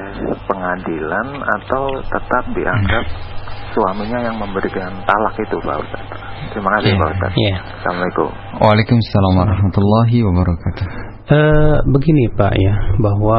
[0.48, 1.28] pengadilan
[1.60, 3.04] atau tetap dianggap
[3.72, 6.04] suaminya yang memberikan talak itu Pak Ustaz?
[6.52, 7.32] Terima kasih Iya, Pak Ustaz.
[7.36, 7.56] iya.
[7.80, 8.28] Assalamualaikum.
[8.58, 10.84] Waalaikumsalam warahmatullahi wabarakatuh.
[11.28, 13.38] Eh, begini Pak ya, bahwa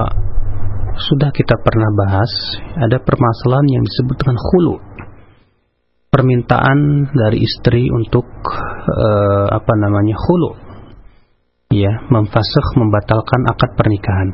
[1.10, 2.32] sudah kita pernah bahas
[2.78, 4.76] ada permasalahan yang disebut dengan khulu.
[6.10, 6.80] Permintaan
[7.14, 8.26] dari istri untuk
[8.90, 10.52] eh, apa namanya khulu.
[11.70, 14.30] Ya, memfasakh membatalkan akad pernikahan.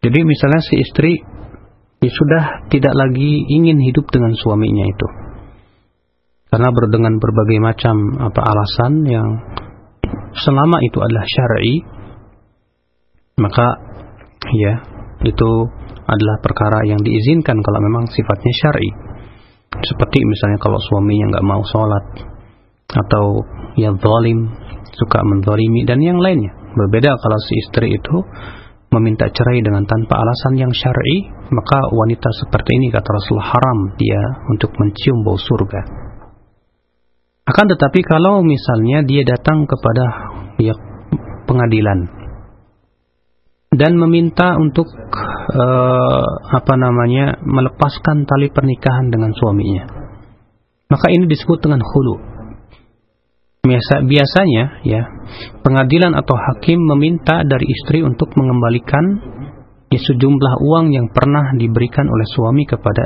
[0.00, 1.20] Jadi misalnya si istri
[2.00, 5.08] ya sudah tidak lagi ingin hidup dengan suaminya itu.
[6.50, 9.28] Karena dengan berbagai macam apa alasan yang
[10.34, 11.74] selama itu adalah syar'i
[13.40, 13.66] maka
[14.50, 14.74] ya
[15.26, 15.50] itu
[16.10, 18.90] adalah perkara yang diizinkan kalau memang sifatnya syar'i
[19.80, 22.04] seperti misalnya kalau suaminya nggak mau sholat
[22.90, 23.46] atau
[23.78, 24.50] ya zalim
[24.98, 28.16] suka menzalimi dan yang lainnya berbeda kalau si istri itu
[28.90, 34.22] meminta cerai dengan tanpa alasan yang syar'i maka wanita seperti ini kata Rasulullah haram dia
[34.50, 36.10] untuk mencium bau surga
[37.50, 40.04] akan tetapi kalau misalnya dia datang kepada
[40.62, 40.74] ya,
[41.50, 42.20] pengadilan
[43.70, 44.90] dan meminta untuk
[45.54, 49.86] eh, apa namanya melepaskan tali pernikahan dengan suaminya,
[50.90, 52.39] maka ini disebut dengan hulu.
[53.60, 55.02] Biasa, biasanya ya
[55.60, 59.04] pengadilan atau hakim meminta dari istri untuk mengembalikan
[59.92, 63.04] ya, sejumlah uang yang pernah diberikan oleh suami kepada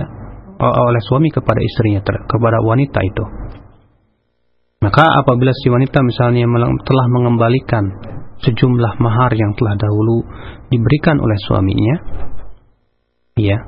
[0.62, 3.24] oleh suami kepada istrinya ter- kepada wanita itu.
[4.84, 6.46] Maka apabila si wanita misalnya
[6.86, 7.84] telah mengembalikan
[8.44, 10.22] sejumlah mahar yang telah dahulu
[10.68, 11.96] diberikan oleh suaminya,
[13.40, 13.58] ya,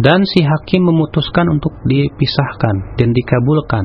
[0.00, 3.84] dan si hakim memutuskan untuk dipisahkan dan dikabulkan,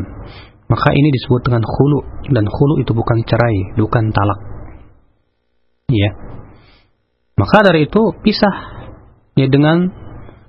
[0.74, 2.00] maka ini disebut dengan khulu
[2.34, 4.40] dan khulu itu bukan cerai, bukan talak.
[5.94, 6.10] Ya.
[7.38, 8.56] Maka dari itu pisah
[9.38, 9.86] ya dengan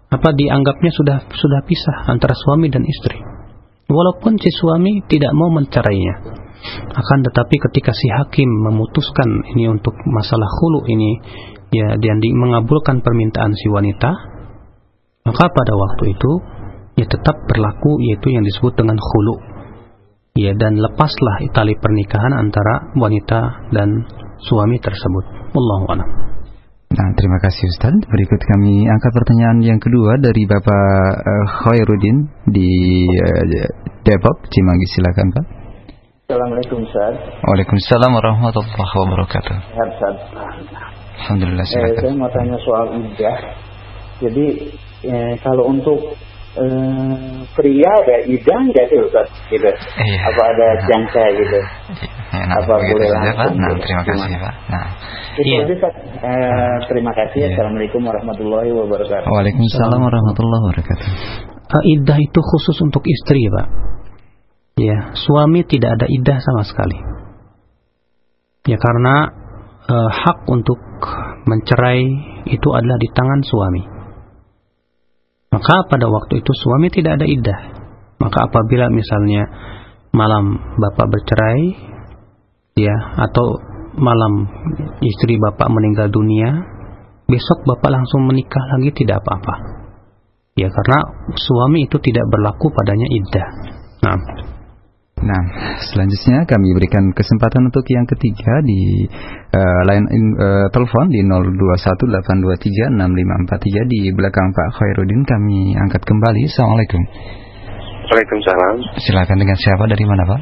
[0.09, 3.21] apa dianggapnya sudah sudah pisah antara suami dan istri.
[3.85, 6.41] Walaupun si suami tidak mau mencerainya.
[6.97, 11.21] Akan tetapi ketika si hakim memutuskan ini untuk masalah khulu ini
[11.69, 14.09] ya dan mengabulkan permintaan si wanita,
[15.29, 16.33] maka pada waktu itu
[16.97, 19.54] ya tetap berlaku yaitu yang disebut dengan khulu.
[20.35, 23.87] Ya dan lepaslah tali pernikahan antara wanita dan
[24.43, 25.55] suami tersebut.
[25.55, 26.11] Wallahu a'lam.
[26.91, 27.95] Nah, terima kasih Ustaz.
[28.11, 30.91] Berikut kami angkat pertanyaan yang kedua dari Bapak
[31.23, 32.17] eh, Khairuddin
[32.51, 32.67] di
[33.15, 33.71] eh,
[34.03, 34.99] Depok, Cimanggis.
[34.99, 35.45] Silakan Pak.
[36.27, 37.15] Assalamualaikum Ustaz.
[37.39, 39.55] Waalaikumsalam warahmatullahi wabarakatuh.
[39.71, 40.17] Sehat Ustaz.
[41.31, 42.03] Alhamdulillah Eh, silakan.
[42.03, 43.39] saya mau tanya soal idah.
[44.19, 44.47] Jadi
[45.07, 46.19] eh, kalau untuk
[46.55, 49.29] eh, pria ada idah nggak sih Ustaz?
[49.51, 49.67] Gitu.
[49.67, 50.19] Iya.
[50.31, 51.59] Apa ada jangka gitu?
[52.35, 53.47] Ya, nah, apa boleh saja, Pak.
[53.47, 54.39] langsung Nah, terima kasih Gimana?
[54.43, 54.55] Pak.
[54.71, 54.87] Nah,
[55.35, 55.59] Itu Iya.
[55.67, 55.95] Ustaz.
[56.23, 57.39] Eh, terima kasih.
[57.43, 57.49] Iya.
[57.55, 59.27] Assalamualaikum warahmatullahi wabarakatuh.
[59.27, 61.07] Waalaikumsalam warahmatullahi wabarakatuh.
[61.65, 63.67] Uh, iddah itu khusus untuk istri, Pak.
[64.79, 66.99] Ya, suami tidak ada iddah sama sekali.
[68.65, 69.15] Ya karena
[69.87, 70.81] uh, hak untuk
[71.45, 72.03] mencerai
[72.49, 73.94] itu adalah di tangan suami.
[75.55, 77.61] Maka pada waktu itu suami tidak ada iddah.
[78.19, 79.47] Maka apabila misalnya
[80.11, 81.63] malam bapak bercerai,
[82.75, 83.47] ya atau
[83.95, 84.51] malam
[84.99, 86.51] istri bapak meninggal dunia,
[87.31, 89.55] besok bapak langsung menikah lagi tidak apa-apa.
[90.59, 90.99] Ya karena
[91.39, 93.49] suami itu tidak berlaku padanya iddah.
[94.07, 94.17] Nah,
[95.25, 95.41] Nah,
[95.81, 99.09] selanjutnya kami berikan kesempatan untuk yang ketiga di
[99.57, 106.45] eh, line in- eh, telepon di 0218236543 di belakang Pak Khairuddin kami angkat kembali.
[106.45, 107.01] Assalamualaikum.
[108.05, 109.01] Waalaikumsalam.
[109.01, 110.41] Silakan dengan siapa dari mana Pak?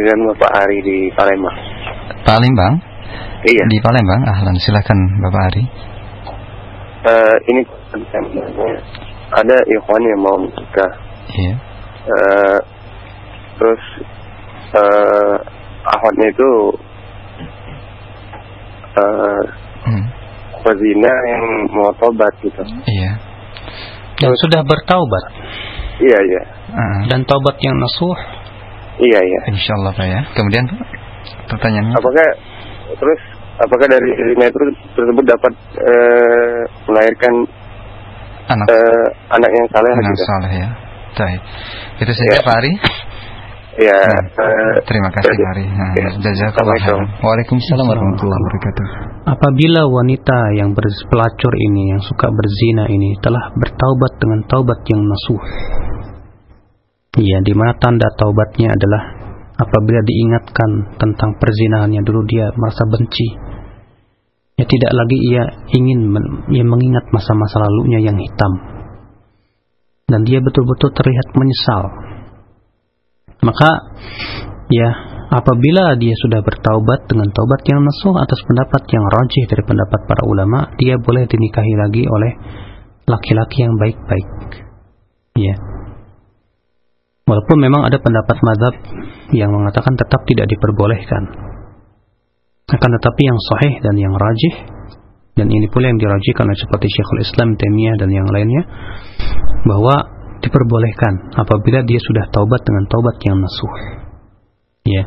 [0.00, 1.56] Dengan Bapak Ari di Palembang.
[2.24, 2.80] Palembang.
[3.44, 3.68] Iya.
[3.68, 4.24] Di Palembang.
[4.24, 5.60] Ahlan, silakan Bapak Ari.
[7.04, 7.60] Eh, ini
[9.28, 10.88] ada ikhwan yang mau menikah.
[11.36, 11.74] Iya.
[12.04, 12.60] Eh,
[13.58, 13.82] terus
[14.74, 15.36] eh
[15.84, 16.50] akhwatnya itu
[18.94, 19.42] eh
[19.88, 20.04] hmm.
[20.64, 21.44] pezina yang
[21.74, 22.62] mau tobat gitu.
[22.88, 23.12] Iya.
[24.22, 25.24] Yang sudah bertaubat.
[26.00, 26.42] Iya iya.
[26.74, 28.18] Uh, Dan taubat yang nasuh.
[28.98, 29.40] Iya iya.
[29.50, 30.20] insya Allah Pak ya.
[30.34, 30.64] Kemudian
[31.50, 31.94] pertanyaannya.
[31.98, 32.26] Apakah
[32.94, 33.20] terus
[33.58, 34.58] apakah dari zina itu
[34.94, 35.52] tersebut dapat
[35.82, 37.34] eh, melahirkan
[38.44, 40.24] Anak eh, anak yang saleh anak gitu?
[40.28, 40.68] soleh ya.
[41.14, 41.40] Baik.
[42.02, 42.42] Itu saja Ya.
[42.44, 42.72] Pak Ari.
[43.74, 45.64] Nah, eh, Terima kasih Pak Ari.
[45.66, 46.08] Nah, ya.
[46.14, 46.78] Jazakallah.
[47.18, 48.86] Waalaikumsalam warahmatullahi wabarakatuh.
[49.26, 55.42] Apabila wanita yang berpelacur ini, yang suka berzina ini, telah bertaubat dengan taubat yang nasuh.
[57.18, 59.02] Iya, di mana tanda taubatnya adalah
[59.58, 63.26] apabila diingatkan tentang perzinahannya dulu dia merasa benci.
[64.54, 65.42] Ya tidak lagi ia
[65.74, 68.52] ingin men- ia mengingat masa-masa lalunya yang hitam.
[70.06, 72.03] Dan dia betul-betul terlihat menyesal.
[73.44, 73.70] Maka
[74.72, 74.88] ya
[75.28, 80.22] apabila dia sudah bertaubat dengan taubat yang nasuh atas pendapat yang rajih dari pendapat para
[80.24, 82.32] ulama, dia boleh dinikahi lagi oleh
[83.04, 84.28] laki-laki yang baik-baik.
[85.36, 85.54] Ya.
[87.24, 88.74] Walaupun memang ada pendapat mazhab
[89.32, 91.22] yang mengatakan tetap tidak diperbolehkan.
[92.64, 94.54] Akan tetapi yang sahih dan yang rajih
[95.34, 98.62] dan ini pula yang dirajihkan oleh seperti Syekhul Islam Taimiyah dan yang lainnya
[99.66, 100.13] bahwa
[100.44, 103.74] diperbolehkan apabila dia sudah taubat dengan taubat yang nasuh.
[104.84, 105.04] Ya.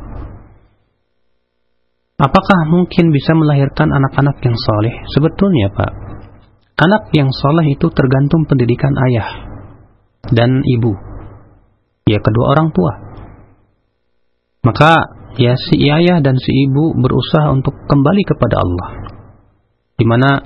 [2.17, 4.95] Apakah mungkin bisa melahirkan anak-anak yang soleh?
[5.13, 5.91] Sebetulnya Pak,
[6.81, 9.29] anak yang soleh itu tergantung pendidikan ayah
[10.33, 10.97] dan ibu.
[12.09, 12.93] Ya kedua orang tua.
[14.65, 14.91] Maka
[15.38, 18.89] ya si ayah dan si ibu berusaha untuk kembali kepada Allah.
[19.93, 20.41] Di mana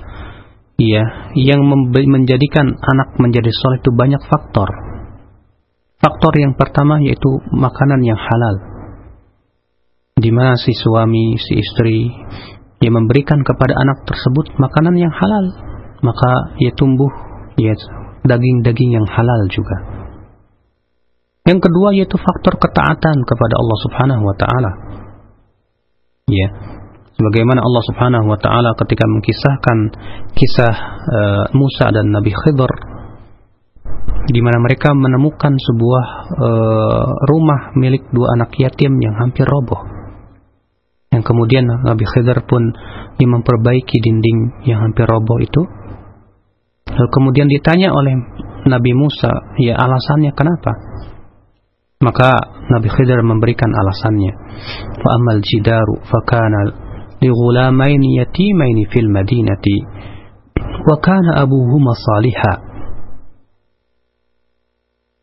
[0.90, 1.62] ya yang
[1.92, 4.68] menjadikan anak menjadi soleh itu banyak faktor.
[6.02, 8.56] Faktor yang pertama yaitu makanan yang halal
[10.18, 12.10] di mana si suami, si istri
[12.82, 15.46] yang memberikan kepada anak tersebut makanan yang halal,
[16.02, 17.10] maka ia tumbuh
[17.58, 17.74] ya
[18.26, 20.02] daging-daging yang halal juga.
[21.42, 24.72] Yang kedua yaitu faktor ketaatan kepada Allah Subhanahu wa taala.
[26.30, 26.48] Ya.
[27.22, 29.78] Sebagaimana Allah Subhanahu wa taala ketika mengkisahkan
[30.34, 30.74] kisah
[31.06, 32.72] uh, Musa dan Nabi Khidir
[34.26, 39.86] di mana mereka menemukan sebuah uh, rumah milik dua anak yatim yang hampir roboh
[41.14, 42.74] yang kemudian Nabi Khidir pun
[43.22, 45.62] memperbaiki dinding yang hampir roboh itu.
[46.90, 48.18] Lalu kemudian ditanya oleh
[48.66, 49.30] Nabi Musa,
[49.62, 50.72] ya alasannya kenapa?
[52.02, 52.34] Maka
[52.66, 54.32] Nabi Khidir memberikan alasannya.
[54.98, 56.81] Wa amal jidaru fakana
[57.22, 59.76] yatimaini fil madinati
[60.82, 62.56] wa kana abuhuma salihah.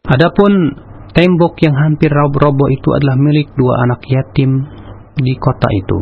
[0.09, 0.51] Adapun
[1.13, 4.65] tembok yang hampir roboh itu adalah milik dua anak yatim
[5.19, 5.99] di kota itu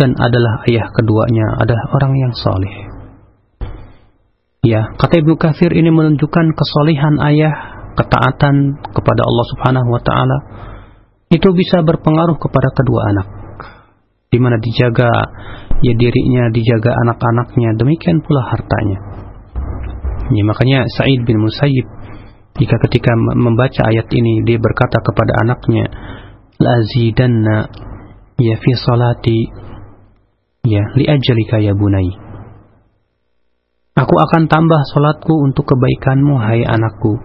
[0.00, 2.74] dan adalah ayah keduanya adalah orang yang soleh.
[4.60, 7.52] Ya, kata Ibnu Katsir ini menunjukkan kesolihan ayah,
[7.96, 10.38] ketaatan kepada Allah Subhanahu wa taala
[11.32, 13.39] itu bisa berpengaruh kepada kedua anak.
[14.30, 15.10] Di mana dijaga
[15.82, 18.98] ya dirinya, dijaga anak-anaknya, demikian pula hartanya.
[20.30, 21.86] Ya, makanya Sa'id bin Musayyib
[22.54, 25.90] jika ketika membaca ayat ini dia berkata kepada anaknya,
[26.62, 27.66] "Lazidanna
[28.38, 29.38] ya fi salati
[30.64, 32.10] ya li ya bunai.
[33.96, 37.20] Aku akan tambah salatku untuk kebaikanmu hai anakku.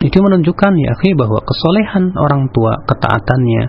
[0.00, 3.62] Itu menunjukkan ya akhi bahwa kesolehan orang tua ketaatannya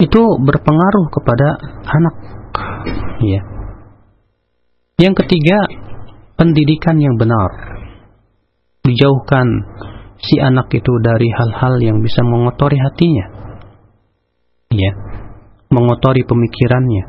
[0.00, 1.48] itu berpengaruh kepada
[1.84, 2.14] anak.
[3.20, 3.40] Ya
[5.00, 5.56] yang ketiga
[6.36, 7.80] pendidikan yang benar.
[8.84, 9.48] Dijauhkan
[10.20, 13.26] si anak itu dari hal-hal yang bisa mengotori hatinya.
[14.68, 14.92] Ya
[15.72, 17.04] mengotori pemikirannya.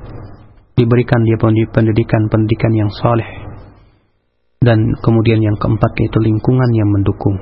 [0.79, 1.35] Diberikan dia
[1.67, 3.27] pendidikan-pendidikan yang soleh
[4.63, 7.35] dan kemudian yang keempat yaitu lingkungan yang mendukung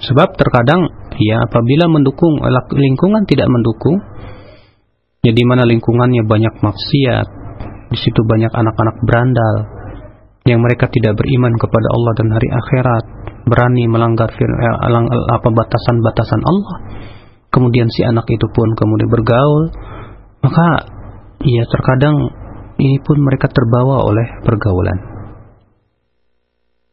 [0.00, 0.88] sebab terkadang
[1.20, 2.40] ya apabila mendukung
[2.72, 4.00] lingkungan tidak mendukung
[5.20, 7.26] ya di mana lingkungannya banyak maksiat
[7.92, 9.54] di situ banyak anak-anak berandal
[10.48, 13.04] yang mereka tidak beriman kepada Allah dan hari akhirat
[13.46, 14.32] berani melanggar
[15.30, 16.76] apa batasan-batasan Allah
[17.52, 19.70] kemudian si anak itu pun kemudian bergaul
[20.42, 20.66] maka
[21.46, 22.16] ya terkadang
[22.82, 24.98] ini pun mereka terbawa oleh pergaulan.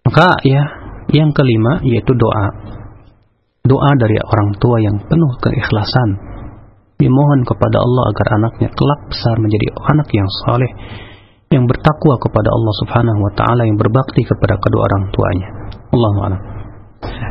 [0.05, 0.63] Maka ya
[1.13, 2.45] yang kelima yaitu doa
[3.65, 6.09] doa dari orang tua yang penuh keikhlasan
[6.99, 10.71] dimohon kepada Allah agar anaknya kelak besar menjadi anak yang saleh
[11.49, 15.49] yang bertakwa kepada Allah Subhanahu wa taala yang berbakti kepada kedua orang tuanya.
[15.89, 16.58] Allahu a'lam.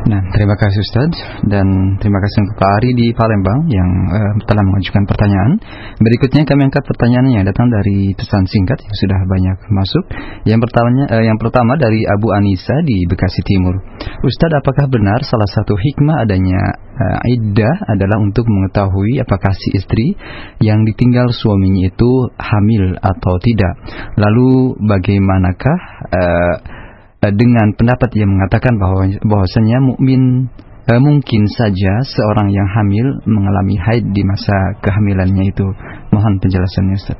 [0.09, 1.11] Nah, terima kasih Ustaz
[1.45, 1.67] dan
[2.01, 5.61] terima kasih untuk Pak Ari di Palembang yang uh, telah mengajukan pertanyaan.
[6.01, 10.03] Berikutnya kami angkat pertanyaannya datang dari pesan singkat yang sudah banyak masuk.
[10.49, 13.77] Yang pertamanya uh, yang pertama dari Abu Anisa di Bekasi Timur.
[14.25, 16.61] Ustaz, apakah benar salah satu hikmah adanya
[16.97, 20.17] uh, iddah adalah untuk mengetahui apakah si istri
[20.65, 22.11] yang ditinggal suaminya itu
[22.41, 23.73] hamil atau tidak?
[24.17, 25.77] Lalu bagaimanakah
[26.09, 26.78] uh,
[27.19, 30.47] dengan pendapat yang mengatakan bahwa bahwasanya mukmin
[30.87, 35.67] eh, mungkin saja seorang yang hamil mengalami haid di masa kehamilannya itu.
[36.15, 37.19] Mohon penjelasannya Ustaz.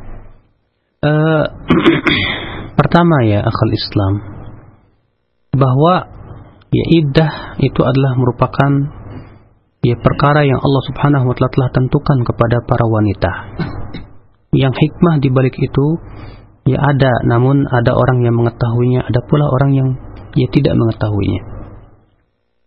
[1.00, 1.48] Uh,
[2.80, 4.14] pertama ya akal Islam
[5.56, 6.12] bahwa
[6.72, 8.72] ya iddah itu adalah merupakan
[9.84, 13.32] ya perkara yang Allah Subhanahu wa taala telah tentukan kepada para wanita.
[14.50, 15.86] Yang hikmah di balik itu
[16.70, 19.90] ya ada namun ada orang yang mengetahuinya ada pula orang yang
[20.38, 21.42] ya tidak mengetahuinya.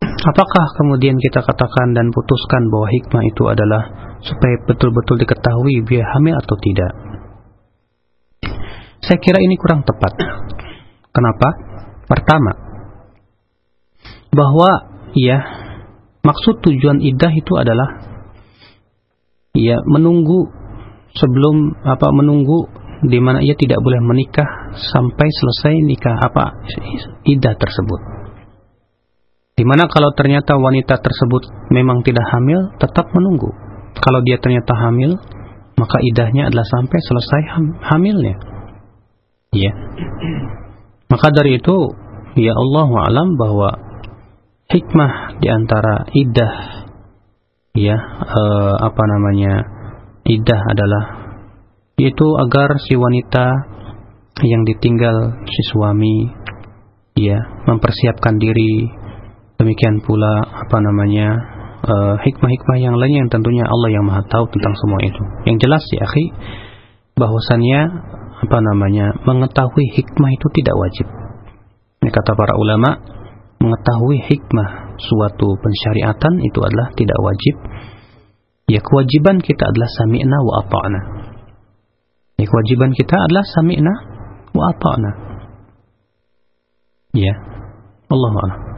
[0.02, 3.82] Apakah kemudian kita katakan dan putuskan bahwa hikmah itu adalah
[4.22, 6.92] supaya betul-betul diketahui biar hamil atau tidak?
[9.02, 10.14] Saya kira ini kurang tepat.
[11.10, 11.48] Kenapa?
[12.06, 12.54] Pertama
[14.30, 14.70] bahwa
[15.18, 15.42] ya
[16.22, 17.88] maksud tujuan idah itu adalah
[19.58, 20.48] ya menunggu
[21.18, 22.70] sebelum apa menunggu
[23.02, 24.46] di mana ia tidak boleh menikah
[24.78, 26.44] sampai selesai nikah apa
[27.26, 28.00] idah tersebut.
[29.52, 33.50] Di mana kalau ternyata wanita tersebut memang tidak hamil, tetap menunggu.
[33.98, 35.18] Kalau dia ternyata hamil,
[35.76, 38.36] maka idahnya adalah sampai selesai ham hamilnya.
[39.52, 39.72] Ya.
[41.12, 41.76] Maka dari itu,
[42.40, 43.70] ya Allah alam bahwa
[44.72, 46.54] hikmah di antara idah
[47.76, 49.52] ya eh, apa namanya?
[50.22, 51.21] idah adalah
[52.00, 53.46] yaitu agar si wanita
[54.42, 56.16] yang ditinggal si suami
[57.16, 57.36] ya
[57.68, 58.88] mempersiapkan diri
[59.60, 61.28] demikian pula apa namanya
[61.86, 65.22] eh, hikmah-hikmah uh, yang lainnya yang tentunya Allah yang Maha tahu tentang semua itu.
[65.46, 66.26] Yang jelas ya, akhi,
[67.14, 67.80] bahwasannya
[68.42, 71.06] apa namanya mengetahui hikmah itu tidak wajib.
[72.02, 72.98] Ini kata para ulama,
[73.62, 77.54] mengetahui hikmah suatu pensyariatan itu adalah tidak wajib.
[78.66, 81.00] Ya kewajiban kita adalah sami'na wa ata'na.
[82.42, 83.94] Ya, kewajiban kita adalah sami'na
[84.50, 85.10] wa ata'na.
[87.14, 87.34] Ya.
[88.10, 88.72] Allah Allah.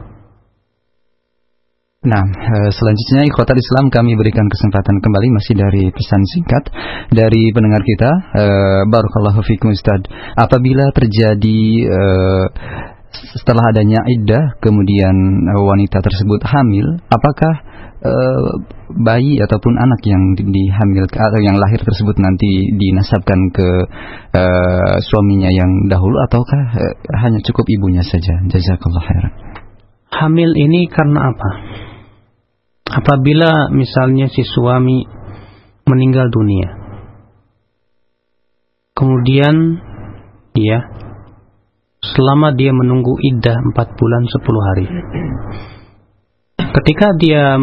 [2.05, 6.69] Nah, eh, selanjutnya ikhwatal Islam kami berikan kesempatan kembali masih dari pesan singkat
[7.09, 8.11] dari pendengar kita.
[8.37, 10.05] Uh, Barakallahu fikum Ustaz.
[10.37, 12.45] Apabila terjadi uh,
[13.41, 15.15] setelah adanya iddah kemudian
[15.57, 17.53] wanita tersebut hamil, apakah
[18.05, 18.61] uh,
[19.01, 23.69] bayi ataupun anak yang dihamil atau yang lahir tersebut nanti dinasabkan ke
[24.37, 26.93] uh, suaminya yang dahulu ataukah uh,
[27.25, 28.45] hanya cukup ibunya saja?
[28.45, 29.33] Jazakallah khairan.
[30.13, 31.49] Hamil ini karena apa?
[32.85, 35.03] Apabila misalnya si suami
[35.89, 36.69] meninggal dunia.
[38.95, 39.81] Kemudian
[40.55, 40.79] ya
[42.13, 44.87] selama dia menunggu iddah 4 bulan 10 hari.
[46.75, 47.55] Ketika dia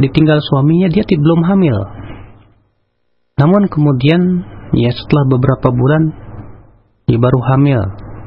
[0.00, 1.76] ditinggal suaminya dia belum hamil.
[3.36, 4.20] Namun kemudian
[4.76, 6.02] ya setelah beberapa bulan
[7.08, 7.80] dia baru hamil,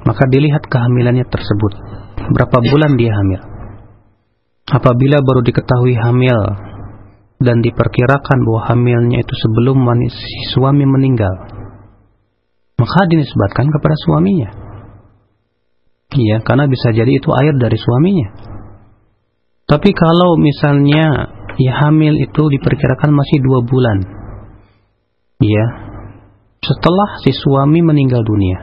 [0.05, 1.73] maka dilihat kehamilannya tersebut.
[2.35, 3.41] Berapa bulan dia hamil?
[4.65, 6.37] Apabila baru diketahui hamil
[7.37, 9.77] dan diperkirakan bahwa hamilnya itu sebelum
[10.57, 11.33] suami meninggal,
[12.81, 14.49] maka dinisbatkan kepada suaminya.
[16.15, 18.29] Iya, karena bisa jadi itu air dari suaminya.
[19.65, 23.97] Tapi kalau misalnya ya hamil itu diperkirakan masih dua bulan.
[25.43, 25.65] Ya,
[26.63, 28.57] setelah si suami meninggal dunia,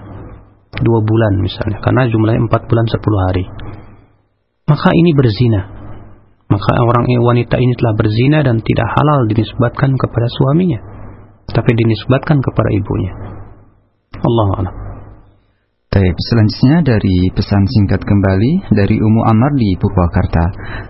[0.81, 3.45] dua bulan misalnya, karena jumlahnya empat bulan sepuluh hari.
[4.67, 5.63] Maka ini berzina.
[6.49, 10.81] Maka orang wanita ini telah berzina dan tidak halal dinisbatkan kepada suaminya,
[11.49, 13.13] tapi dinisbatkan kepada ibunya.
[14.21, 14.82] Allah Allah.
[15.93, 20.41] Baik, selanjutnya dari pesan singkat kembali dari Umu Amar di Purwakarta.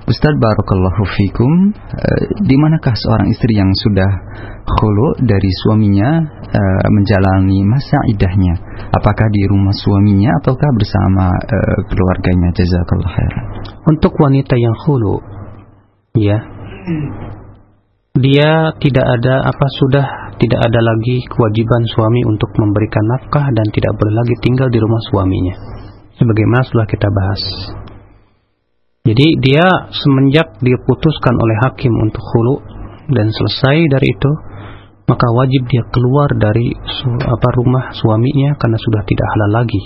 [0.06, 4.06] Ustadz Barakallahu Fikum, eh, di manakah seorang istri yang sudah
[4.62, 6.06] khulu dari suaminya
[6.38, 8.54] eh, menjalani masa idahnya?
[8.94, 12.54] Apakah di rumah suaminya ataukah bersama eh, keluarganya?
[12.54, 13.44] Jazakallah khairan.
[13.90, 15.18] Untuk wanita yang khulu,
[16.14, 16.38] ya,
[18.22, 23.92] dia tidak ada apa sudah tidak ada lagi kewajiban suami untuk memberikan nafkah dan tidak
[23.98, 25.54] boleh lagi tinggal di rumah suaminya.
[26.16, 27.42] Sebagaimana sudah kita bahas.
[29.02, 32.56] Jadi dia semenjak diputuskan oleh hakim untuk hulu
[33.10, 34.32] dan selesai dari itu,
[35.10, 36.70] maka wajib dia keluar dari
[37.26, 39.82] apa rumah suaminya karena sudah tidak halal lagi.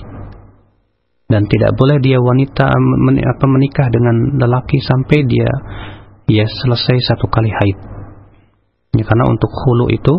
[1.26, 5.50] dan tidak boleh dia wanita men, apa menikah dengan lelaki sampai dia
[6.30, 7.95] ya selesai satu kali haid.
[8.96, 10.14] Ya, karena untuk hulu itu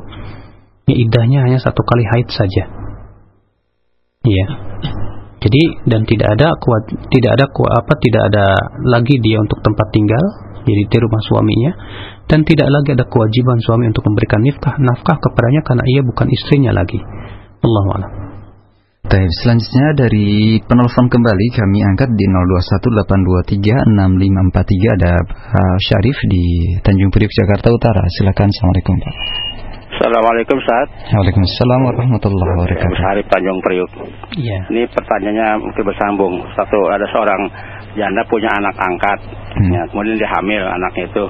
[0.88, 2.63] ya idahnya hanya satu kali haid saja.
[4.23, 4.47] Iya.
[5.38, 8.45] Jadi dan tidak ada kuat tidak ada kuat apa tidak ada
[8.89, 10.23] lagi dia untuk tempat tinggal
[10.65, 11.71] jadi di rumah suaminya
[12.28, 16.71] dan tidak lagi ada kewajiban suami untuk memberikan nafkah nafkah kepadanya karena ia bukan istrinya
[16.75, 16.99] lagi.
[17.63, 18.26] Allahu a'lam.
[19.07, 27.31] Baik, selanjutnya dari penelpon kembali kami angkat di 0218236543 ada Pak Syarif di Tanjung Priok
[27.31, 28.03] Jakarta Utara.
[28.19, 28.51] Silakan.
[28.51, 29.15] Assalamualaikum Pak.
[29.95, 30.87] Assalamualaikum Ustaz.
[31.15, 32.99] Waalaikumsalam warahmatullahi wabarakatuh.
[32.99, 33.91] Hari Tanjung Priok.
[34.43, 34.59] Iya.
[34.75, 36.43] Ini pertanyaannya mungkin bersambung.
[36.59, 37.47] Satu ada seorang
[37.95, 39.19] janda punya anak angkat,
[39.55, 39.71] Hmm.
[39.71, 41.23] ya, kemudian dia hamil anaknya itu.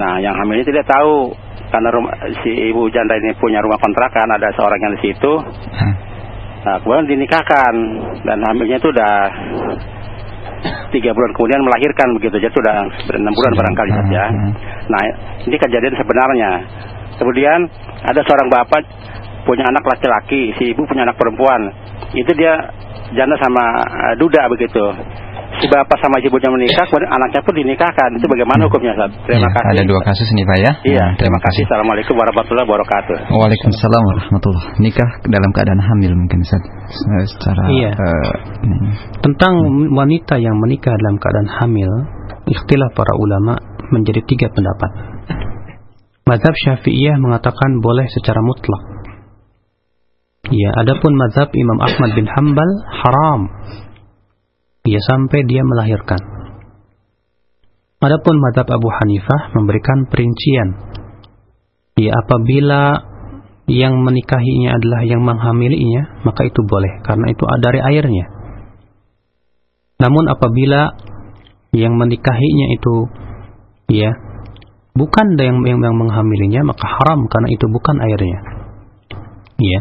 [0.00, 1.28] Nah, yang hamil ini tidak tahu
[1.68, 5.32] karena rumah, si ibu janda ini punya rumah kontrakan, ada seorang yang di situ.
[5.76, 6.07] Hah?
[6.68, 7.74] Nah, kemudian dinikahkan
[8.28, 9.14] dan hamilnya itu udah
[10.92, 12.76] tiga bulan kemudian melahirkan begitu, jadi sudah
[13.16, 14.22] enam bulan barangkali saja.
[14.28, 14.52] hmm.
[14.92, 15.00] Nah,
[15.48, 16.52] ini kejadian sebenarnya.
[17.16, 17.58] Kemudian
[18.04, 18.84] ada seorang bapak
[19.48, 21.72] punya anak laki-laki, si ibu punya anak perempuan.
[22.12, 22.52] Itu dia
[23.16, 23.64] janda sama
[24.12, 24.84] eh, duda begitu.
[25.58, 28.08] Si bapak sama ibunya menikah, kemudian anaknya pun dinikahkan.
[28.14, 29.10] Itu bagaimana hukumnya, Ustaz?
[29.26, 29.70] Terima Iya, kasih.
[29.74, 30.72] Ada dua kasus nih Pak ya.
[30.86, 31.62] Iya, Nah, terima kasih.
[31.66, 33.16] Assalamualaikum warahmatullahi wabarakatuh.
[33.34, 36.62] Waalaikumsalam warahmatullahi Nikah dalam keadaan hamil mungkin Ustaz.
[37.34, 37.90] Secara Iya.
[37.90, 38.32] eh,
[38.70, 38.76] ini.
[39.18, 39.54] Tentang
[39.98, 41.90] wanita yang menikah dalam keadaan hamil,
[42.46, 43.58] ikhtilaf para ulama
[43.90, 44.90] menjadi tiga pendapat.
[46.28, 48.82] Mazhab Syafi'iyah mengatakan boleh secara mutlak.
[50.48, 53.40] Ya, adapun mazhab Imam Ahmad bin Hambal haram.
[54.88, 56.20] Ya sampai dia melahirkan.
[57.98, 60.68] Adapun mazhab Abu Hanifah memberikan perincian.
[61.98, 63.04] Ya apabila
[63.68, 68.26] yang menikahinya adalah yang menghamilinya, maka itu boleh karena itu dari airnya.
[69.98, 70.94] Namun apabila
[71.74, 72.94] yang menikahinya itu
[73.92, 74.14] ya
[74.96, 78.38] bukan yang yang, yang menghamilinya maka haram karena itu bukan airnya.
[79.58, 79.80] Ya.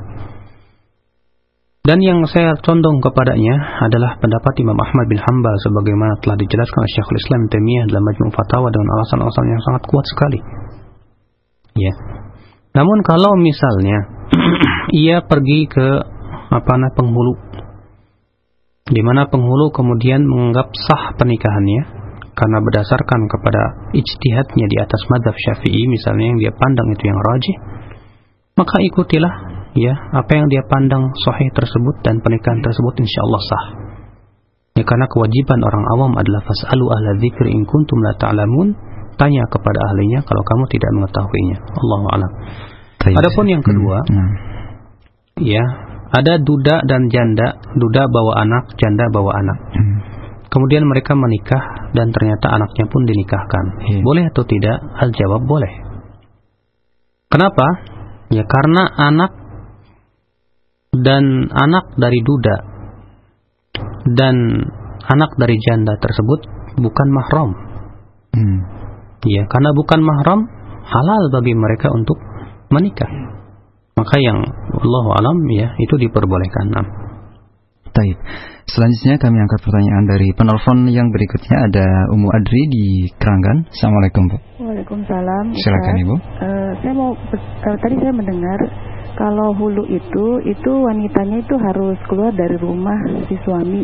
[1.88, 6.92] Dan yang saya condong kepadanya adalah pendapat Imam Ahmad bin Hambal sebagaimana telah dijelaskan oleh
[6.92, 10.40] Syekhul Islam Taimiyah dalam Majmu' Fatawa dengan alasan-alasan yang sangat kuat sekali.
[11.80, 11.94] Ya.
[12.76, 14.04] Namun kalau misalnya
[15.08, 15.88] ia pergi ke
[16.52, 17.34] apa namanya penghulu
[18.88, 21.82] di mana penghulu kemudian menganggap sah pernikahannya
[22.36, 27.56] karena berdasarkan kepada ijtihadnya di atas madhab syafi'i misalnya yang dia pandang itu yang rajih
[28.56, 33.66] maka ikutilah ya apa yang dia pandang sahih tersebut dan pernikahan tersebut insya Allah sah.
[34.78, 38.78] Ya karena kewajiban orang awam adalah fas'alu ahla dzikri in kuntum la ta'lamun.
[39.18, 41.58] Tanya kepada ahlinya kalau kamu tidak mengetahuinya.
[41.74, 42.32] Allahu a'lam.
[43.18, 44.32] Adapun yang kedua, Hmm.
[45.42, 45.64] ya
[46.14, 47.58] ada duda dan janda.
[47.74, 49.60] Duda bawa anak janda bawa anak.
[49.74, 49.98] Hmm.
[50.48, 53.66] kemudian mereka menikah dan ternyata anaknya pun dinikahkan.
[53.84, 54.02] Iya.
[54.06, 54.78] boleh atau tidak?
[54.96, 55.74] Al jawab boleh.
[57.28, 57.66] Kenapa?
[58.32, 59.47] Ya karena anak
[61.04, 62.58] dan anak dari duda
[64.18, 64.36] dan
[65.08, 66.46] anak dari janda tersebut
[66.78, 67.52] bukan mahram
[68.38, 68.60] Hmm.
[69.26, 70.46] ya karena bukan mahram
[70.86, 72.22] halal bagi mereka untuk
[72.70, 73.10] menikah
[73.98, 74.46] maka yang
[74.78, 76.88] Allah alam ya itu diperbolehkan nah.
[77.98, 78.14] Taib.
[78.70, 82.86] Selanjutnya kami angkat pertanyaan dari penelpon yang berikutnya ada Umu Adri di
[83.18, 83.66] Keranggan.
[83.74, 84.38] Assalamualaikum Bu.
[84.70, 85.46] Waalaikumsalam.
[85.58, 85.96] Silakan.
[86.06, 86.16] Ibu.
[86.46, 88.60] Eh, saya mau eh, tadi saya mendengar
[89.18, 93.82] kalau hulu itu itu wanitanya itu harus keluar dari rumah si suami.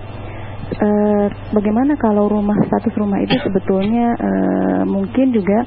[0.73, 5.65] Eh, bagaimana kalau rumah status rumah itu sebetulnya eh, mungkin juga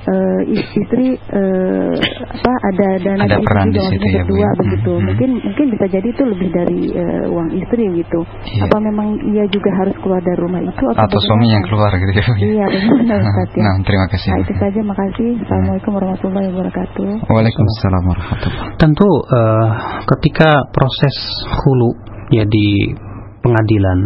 [0.00, 1.92] eh, is- istri eh,
[2.30, 4.50] apa ada dana Ada istri peran di situ ya, Bu, berdua ya.
[4.60, 4.92] begitu.
[4.92, 5.04] Hmm.
[5.10, 8.20] Mungkin mungkin bisa jadi itu lebih dari eh, uang istri gitu.
[8.46, 8.62] Iya.
[8.66, 12.12] Apa memang ia juga harus keluar dari rumah itu atau, Atau suami yang keluar gitu
[12.12, 12.24] ya.
[12.24, 12.34] Ya?
[12.40, 12.66] Iya
[12.98, 13.62] benar Ustaz ya.
[13.64, 14.28] Nah, terima kasih.
[14.30, 15.30] Nah itu saja makasih.
[15.44, 17.08] Assalamualaikum warahmatullahi wabarakatuh.
[17.28, 19.68] Waalaikumsalam warahmatullahi Tentu eh,
[20.16, 21.16] ketika proses
[21.64, 21.90] hulu
[22.30, 22.94] ya di
[23.40, 23.98] pengadilan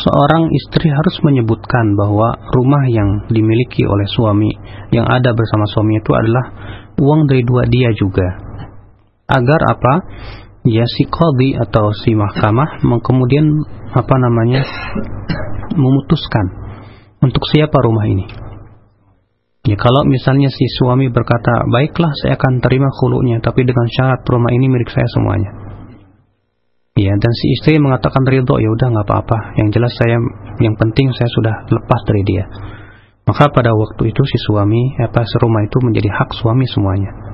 [0.00, 4.50] seorang istri harus menyebutkan bahwa rumah yang dimiliki oleh suami
[4.90, 6.44] yang ada bersama suami itu adalah
[6.96, 8.28] uang dari dua dia juga.
[9.30, 9.94] Agar apa?
[10.66, 13.48] Ya si qadhi atau si mahkamah kemudian
[13.96, 14.60] apa namanya
[15.72, 16.46] memutuskan
[17.24, 18.26] untuk siapa rumah ini.
[19.68, 24.48] Ya kalau misalnya si suami berkata, baiklah saya akan terima khulunya, tapi dengan syarat rumah
[24.56, 25.69] ini milik saya semuanya.
[26.98, 29.38] Ya dan si istri mengatakan ridho, ya udah nggak apa-apa.
[29.62, 30.18] Yang jelas saya,
[30.58, 32.44] yang penting saya sudah lepas dari dia.
[33.30, 37.30] Maka pada waktu itu si suami, apa serumah itu menjadi hak suami semuanya.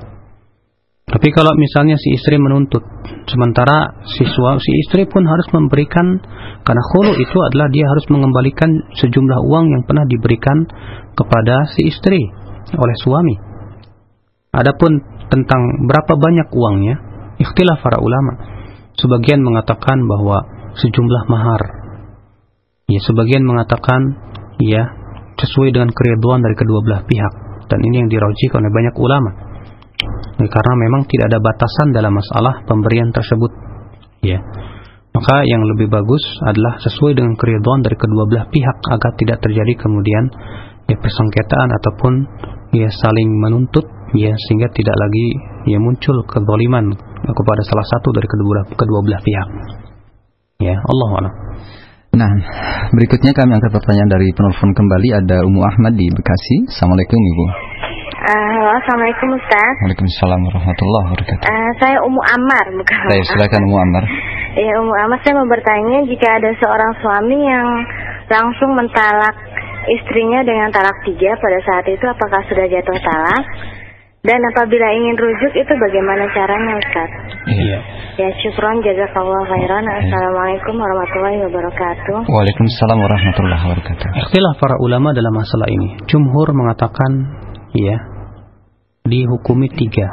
[1.07, 2.83] Tapi kalau misalnya si istri menuntut,
[3.31, 6.19] sementara siswa si istri pun harus memberikan
[6.67, 10.67] karena khulu itu adalah dia harus mengembalikan sejumlah uang yang pernah diberikan
[11.15, 12.27] kepada si istri
[12.75, 13.35] oleh suami.
[14.51, 14.99] Adapun
[15.31, 16.95] tentang berapa banyak uangnya,
[17.39, 18.56] ikhtilaf para ulama.
[18.97, 20.41] Sebagian mengatakan bahwa
[20.73, 21.61] sejumlah mahar.
[22.89, 24.01] Ya, sebagian mengatakan
[24.57, 24.89] ya
[25.37, 27.33] sesuai dengan keriduan dari kedua belah pihak
[27.69, 29.31] dan ini yang diraujikan oleh banyak ulama.
[30.41, 33.51] Ya, karena memang tidak ada batasan dalam masalah pemberian tersebut.
[34.25, 34.41] Ya.
[35.13, 39.73] Maka yang lebih bagus adalah sesuai dengan keriduan dari kedua belah pihak agar tidak terjadi
[39.81, 40.29] kemudian
[40.85, 42.13] ya persengketaan ataupun
[42.77, 45.25] ya saling menuntut ya sehingga tidak lagi
[45.67, 46.95] ya muncul kezaliman
[47.25, 49.47] kepada salah satu dari kedua kedua belah pihak.
[50.63, 51.33] Ya, Allah Allah.
[52.17, 52.31] Nah,
[52.97, 56.65] berikutnya kami angkat pertanyaan dari penelpon kembali ada Umu Ahmad di Bekasi.
[56.65, 57.45] Assalamualaikum Ibu.
[58.17, 59.73] Uh, halo, Assalamualaikum Ustaz.
[59.85, 61.45] Waalaikumsalam warahmatullahi wabarakatuh.
[61.45, 64.03] Uh, saya Umu Ammar, bukan Saya silakan Umu Ammar.
[64.57, 67.67] Iya, Umu Ammar, saya mau bertanya jika ada seorang suami yang
[68.33, 69.35] langsung mentalak
[69.87, 73.43] istrinya dengan talak tiga pada saat itu apakah sudah jatuh talak?
[74.27, 77.09] Dan apabila ingin rujuk itu bagaimana caranya Ustaz?
[77.47, 77.79] Iya.
[78.19, 79.87] Ya syukron jazakallah khairan.
[79.87, 82.27] Assalamualaikum warahmatullahi wabarakatuh.
[82.27, 84.07] Waalaikumsalam warahmatullahi wabarakatuh.
[84.27, 85.95] Ikhtilaf para ulama dalam masalah ini.
[86.11, 87.11] Jumhur mengatakan
[87.71, 87.95] ya
[89.07, 90.11] dihukumi tiga.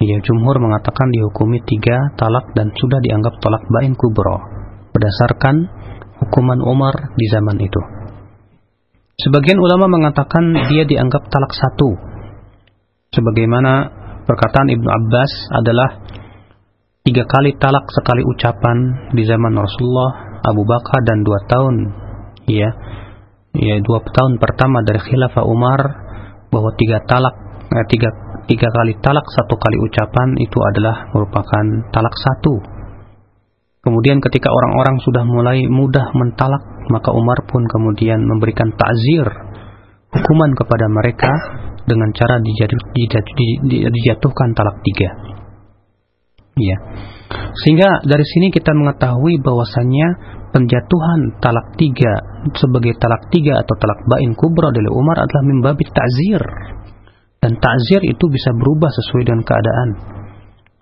[0.00, 4.40] Ya, jumhur mengatakan dihukumi tiga talak dan sudah dianggap talak bain kubro
[4.96, 5.68] berdasarkan
[6.24, 7.97] hukuman Umar di zaman itu.
[9.18, 11.90] Sebagian ulama mengatakan dia dianggap talak satu.
[13.10, 13.90] Sebagaimana
[14.22, 16.06] perkataan Ibnu Abbas adalah
[17.02, 21.76] tiga kali talak sekali ucapan di zaman Rasulullah, Abu Bakar dan dua tahun.
[22.46, 22.70] Ya,
[23.58, 25.80] ya dua tahun pertama dari khilafah Umar
[26.54, 27.34] bahwa tiga talak,
[27.74, 28.14] eh, tiga
[28.46, 32.77] tiga kali talak satu kali ucapan itu adalah merupakan talak satu.
[33.88, 36.60] Kemudian ketika orang-orang sudah mulai mudah mentalak
[36.92, 39.24] maka Umar pun kemudian memberikan takzir
[40.12, 41.32] hukuman kepada mereka
[41.88, 43.32] dengan cara dijatuh, dijatuh,
[43.64, 45.08] dijatuhkan talak tiga.
[46.60, 46.76] Ya.
[47.64, 50.08] Sehingga dari sini kita mengetahui bahwasannya
[50.52, 52.12] penjatuhan talak tiga
[52.60, 56.44] sebagai talak tiga atau talak bain kubra dari Umar adalah membabi takzir.
[57.40, 59.90] Dan takzir itu bisa berubah sesuai dengan keadaan.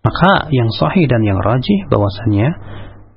[0.02, 2.48] Maka yang sahih dan yang rajih bahwasannya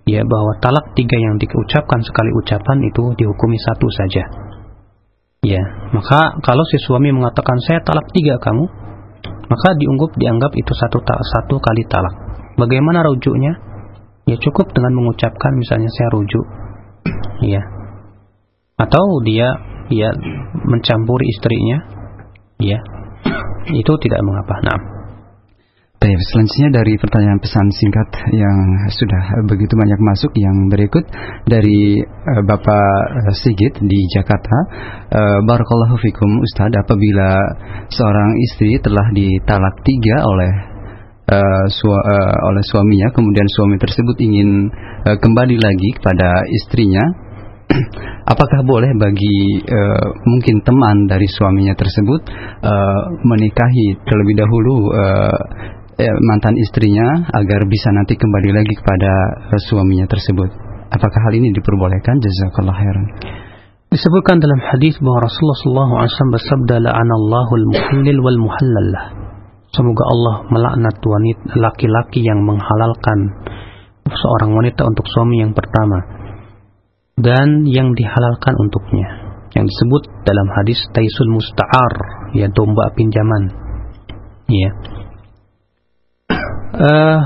[0.09, 4.23] ya bahwa talak tiga yang diucapkan sekali ucapan itu dihukumi satu saja.
[5.39, 5.61] Ya,
[5.95, 8.65] maka kalau si suami mengatakan saya talak tiga kamu,
[9.47, 12.11] maka diunggup dianggap itu satu satu kali talak.
[12.59, 13.55] Bagaimana rujuknya?
[14.27, 16.45] Ya cukup dengan mengucapkan misalnya saya rujuk.
[17.47, 17.63] Ya.
[18.77, 19.47] Atau dia
[19.89, 20.11] ya
[20.67, 21.77] mencampuri istrinya.
[22.59, 22.77] Ya.
[23.71, 24.59] Itu tidak mengapa.
[24.65, 24.98] Nah.
[25.99, 31.03] Baik, selanjutnya dari pertanyaan pesan singkat yang sudah begitu banyak masuk yang berikut
[31.43, 32.87] dari uh, Bapak
[33.19, 34.57] uh, Sigit di Jakarta.
[35.11, 37.43] Uh, Barakallahu fikum Ustadz, apabila
[37.91, 40.51] seorang istri telah ditalak tiga oleh
[41.35, 44.71] uh, su uh, oleh suaminya, kemudian suami tersebut ingin
[45.03, 47.03] uh, kembali lagi kepada istrinya,
[48.39, 52.23] apakah boleh bagi uh, mungkin teman dari suaminya tersebut
[52.63, 55.43] uh, menikahi terlebih dahulu uh,
[55.99, 59.11] eh, mantan istrinya agar bisa nanti kembali lagi kepada
[59.51, 60.49] eh, suaminya tersebut.
[60.89, 62.17] Apakah hal ini diperbolehkan?
[62.23, 63.05] Jazakallah khairan.
[63.89, 69.05] Disebutkan dalam hadis bahwa Rasulullah SAW bersabda la'anallahu al-muhallil wal muhallallah.
[69.69, 73.19] Semoga Allah melaknat wanita laki-laki yang menghalalkan
[74.09, 76.01] seorang wanita untuk suami yang pertama
[77.19, 79.07] dan yang dihalalkan untuknya
[79.53, 81.93] yang disebut dalam hadis taisul musta'ar
[82.37, 83.53] ya domba pinjaman
[84.49, 84.71] ya
[86.75, 87.19] uh,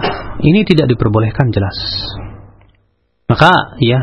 [0.43, 1.77] ini tidak diperbolehkan jelas.
[3.27, 3.99] Maka ya,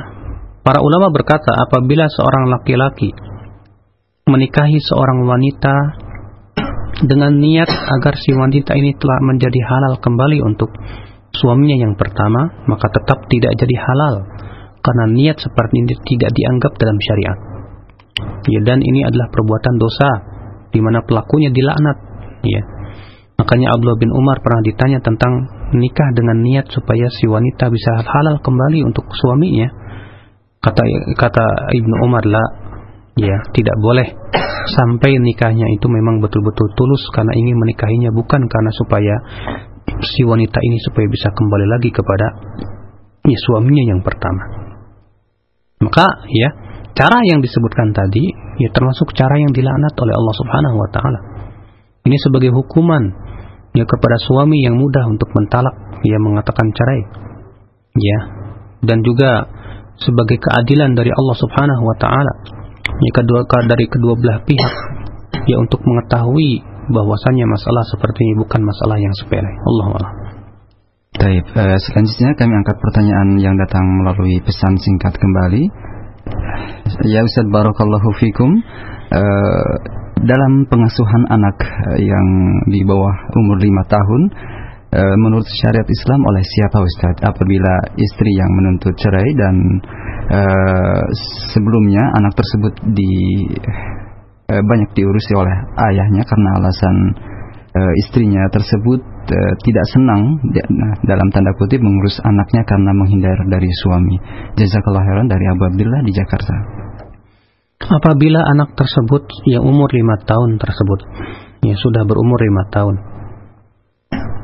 [0.64, 3.12] para ulama berkata apabila seorang laki-laki
[4.30, 5.74] menikahi seorang wanita
[7.06, 10.70] dengan niat agar si wanita ini telah menjadi halal kembali untuk
[11.34, 14.14] suaminya yang pertama, maka tetap tidak jadi halal
[14.80, 17.38] karena niat seperti ini tidak dianggap dalam syariat.
[18.48, 20.10] Ya, dan ini adalah perbuatan dosa
[20.72, 21.96] di mana pelakunya dilaknat.
[22.44, 22.60] Ya,
[23.40, 25.32] Makanya Abdullah bin Umar pernah ditanya tentang
[25.72, 29.64] nikah dengan niat supaya si wanita bisa halal kembali untuk suaminya.
[30.60, 30.84] Kata
[31.16, 32.46] kata Ibnu Umar lah,
[33.16, 34.12] ya tidak boleh
[34.76, 39.14] sampai nikahnya itu memang betul-betul tulus karena ingin menikahinya bukan karena supaya
[40.04, 42.26] si wanita ini supaya bisa kembali lagi kepada
[43.24, 44.68] ya, suaminya yang pertama.
[45.80, 46.48] Maka ya
[46.92, 48.28] cara yang disebutkan tadi
[48.60, 51.20] ya termasuk cara yang dilaknat oleh Allah Subhanahu wa taala.
[52.04, 53.29] Ini sebagai hukuman
[53.76, 55.74] ya kepada suami yang mudah untuk mentalak.
[56.00, 57.02] Ia mengatakan cerai.
[57.96, 58.18] Ya.
[58.80, 59.44] Dan juga
[60.00, 62.34] sebagai keadilan dari Allah Subhanahu wa taala.
[63.00, 64.74] Ya kedua dari kedua belah pihak.
[65.46, 69.46] Ya untuk mengetahui bahwasannya masalah seperti ini bukan masalah yang sepele.
[69.46, 70.12] Allah Allah
[71.10, 75.68] Baik, uh, selanjutnya kami angkat pertanyaan yang datang melalui pesan singkat kembali.
[77.04, 78.56] Ya Ustaz Barakallahu Fikum,
[79.14, 79.74] uh,
[80.20, 81.56] dalam pengasuhan anak
[81.96, 82.28] yang
[82.68, 84.22] di bawah umur lima tahun,
[84.94, 87.16] uh, menurut syariat Islam oleh siapa Ustaz?
[87.24, 89.56] Apabila istri yang menuntut cerai dan
[90.28, 91.02] uh,
[91.56, 93.12] sebelumnya anak tersebut di
[94.52, 95.56] uh, banyak diurusi oleh
[95.90, 96.96] ayahnya karena alasan
[97.74, 103.70] uh, istrinya tersebut uh, tidak senang nah, dalam tanda kutip mengurus anaknya karena menghindar dari
[103.86, 104.16] suami.
[104.58, 106.89] Jazakallah khairan dari Abu Abdullah di Jakarta.
[107.80, 111.00] Apabila anak tersebut yang umur lima tahun tersebut.
[111.64, 112.96] Ya sudah berumur lima tahun,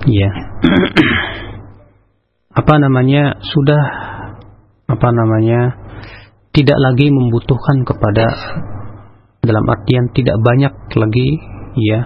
[0.05, 0.31] ya.
[2.53, 3.83] Apa namanya sudah
[4.89, 5.77] apa namanya
[6.53, 8.27] tidak lagi membutuhkan kepada
[9.45, 11.29] dalam artian tidak banyak lagi
[11.77, 12.01] ya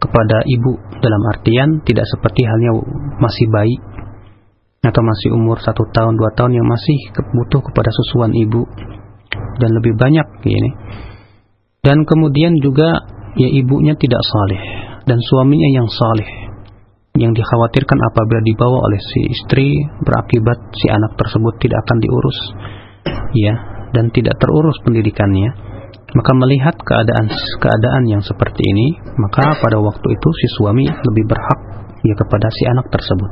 [0.00, 0.72] kepada ibu.
[1.00, 2.72] Dalam artian tidak seperti halnya
[3.20, 3.76] masih bayi
[4.84, 8.64] atau masih umur satu tahun dua tahun yang masih butuh kepada susuan ibu
[9.56, 10.70] dan lebih banyak ini
[11.82, 13.04] dan kemudian juga
[13.38, 14.62] ya ibunya tidak saleh
[15.06, 16.30] dan suaminya yang saleh
[17.16, 19.68] yang dikhawatirkan apabila dibawa oleh si istri
[20.04, 22.38] berakibat si anak tersebut tidak akan diurus
[23.32, 23.54] ya
[23.96, 25.76] dan tidak terurus pendidikannya
[26.16, 27.28] maka melihat keadaan
[27.60, 31.60] keadaan yang seperti ini, maka pada waktu itu si suami lebih berhak
[32.00, 33.30] ya kepada si anak tersebut.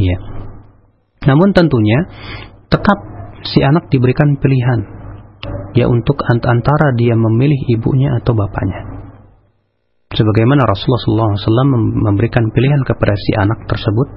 [0.00, 0.18] Ya.
[1.28, 2.08] Namun tentunya
[2.72, 2.96] tetap
[3.44, 4.80] si anak diberikan pilihan
[5.76, 8.94] ya untuk antara dia memilih ibunya atau bapaknya.
[10.14, 11.74] Sebagaimana Rasulullah SAW
[12.06, 14.08] memberikan pilihan kepada si anak tersebut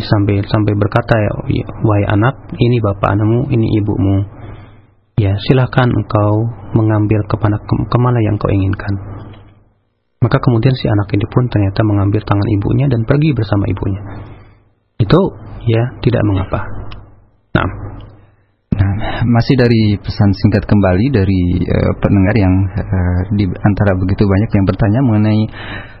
[0.00, 1.32] sampai sampai berkata ya
[1.84, 4.24] wahai anak ini bapakmu ini ibumu
[5.20, 8.94] ya silahkan engkau mengambil ke mana, ke mana yang kau inginkan.
[10.22, 14.00] Maka kemudian si anak ini pun ternyata mengambil tangan ibunya dan pergi bersama ibunya.
[14.96, 15.20] Itu
[15.66, 16.62] ya tidak mengapa.
[17.58, 17.91] Nah,
[19.22, 24.64] masih dari pesan singkat kembali dari uh, pendengar yang uh, di antara begitu banyak yang
[24.66, 25.42] bertanya mengenai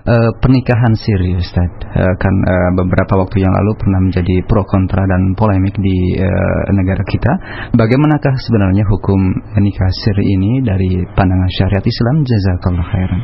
[0.08, 1.70] uh, pernikahan siri Ustaz.
[1.92, 6.62] Uh, kan uh, beberapa waktu yang lalu pernah menjadi pro kontra dan polemik di uh,
[6.74, 7.32] negara kita.
[7.76, 9.20] Bagaimanakah sebenarnya hukum
[9.60, 12.16] nikah siri ini dari pandangan syariat Islam?
[12.26, 13.20] Jazakallah khairan.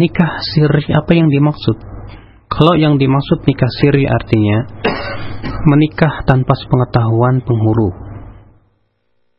[0.00, 1.76] Nikah siri apa yang dimaksud?
[2.52, 4.58] Kalau yang dimaksud nikah siri artinya
[5.72, 8.11] menikah tanpa sepengetahuan penghulu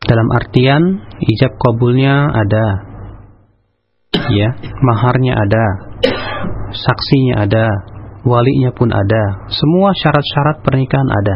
[0.04, 0.84] dalam artian
[1.24, 2.66] ijab kabulnya ada
[4.30, 4.50] ya
[4.84, 5.66] maharnya ada
[6.74, 7.66] saksinya ada,
[8.26, 11.36] walinya pun ada, semua syarat-syarat pernikahan ada.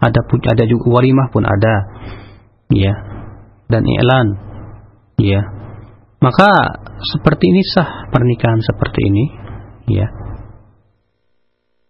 [0.00, 1.74] Ada pun ada juga walimah pun ada.
[2.72, 2.94] Ya.
[3.68, 4.28] Dan iklan.
[5.20, 5.44] Ya.
[6.24, 6.48] Maka
[7.16, 9.24] seperti ini sah pernikahan seperti ini,
[9.92, 10.08] ya.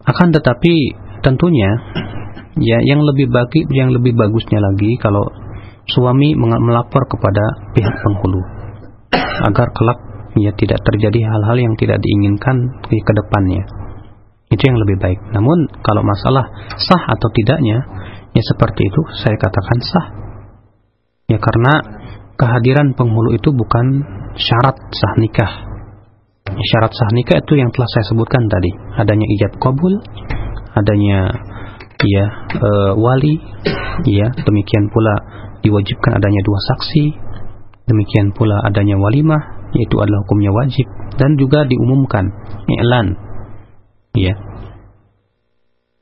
[0.03, 0.75] Akan tetapi
[1.23, 1.71] tentunya
[2.57, 5.29] ya yang lebih bagi yang lebih bagusnya lagi kalau
[5.97, 8.61] suami melapor kepada pihak penghulu
[9.47, 9.99] agar kelak
[10.39, 13.65] ya tidak terjadi hal-hal yang tidak diinginkan di ke depannya.
[14.51, 15.21] Itu yang lebih baik.
[15.31, 17.79] Namun kalau masalah sah atau tidaknya,
[18.35, 20.07] ya seperti itu saya katakan sah.
[21.31, 21.73] Ya karena
[22.35, 24.03] kehadiran penghulu itu bukan
[24.35, 25.53] syarat sah nikah.
[26.51, 29.95] Ya, syarat sah nikah itu yang telah saya sebutkan tadi, adanya ijab kabul,
[30.75, 31.31] adanya
[32.03, 32.27] ya
[32.59, 33.39] e, wali,
[34.09, 35.15] ya demikian pula
[35.61, 37.05] diwajibkan adanya dua saksi,
[37.89, 40.87] demikian pula adanya walimah, yaitu adalah hukumnya wajib
[41.19, 42.27] dan juga diumumkan
[42.67, 43.15] i'lan.
[44.17, 44.35] Ya.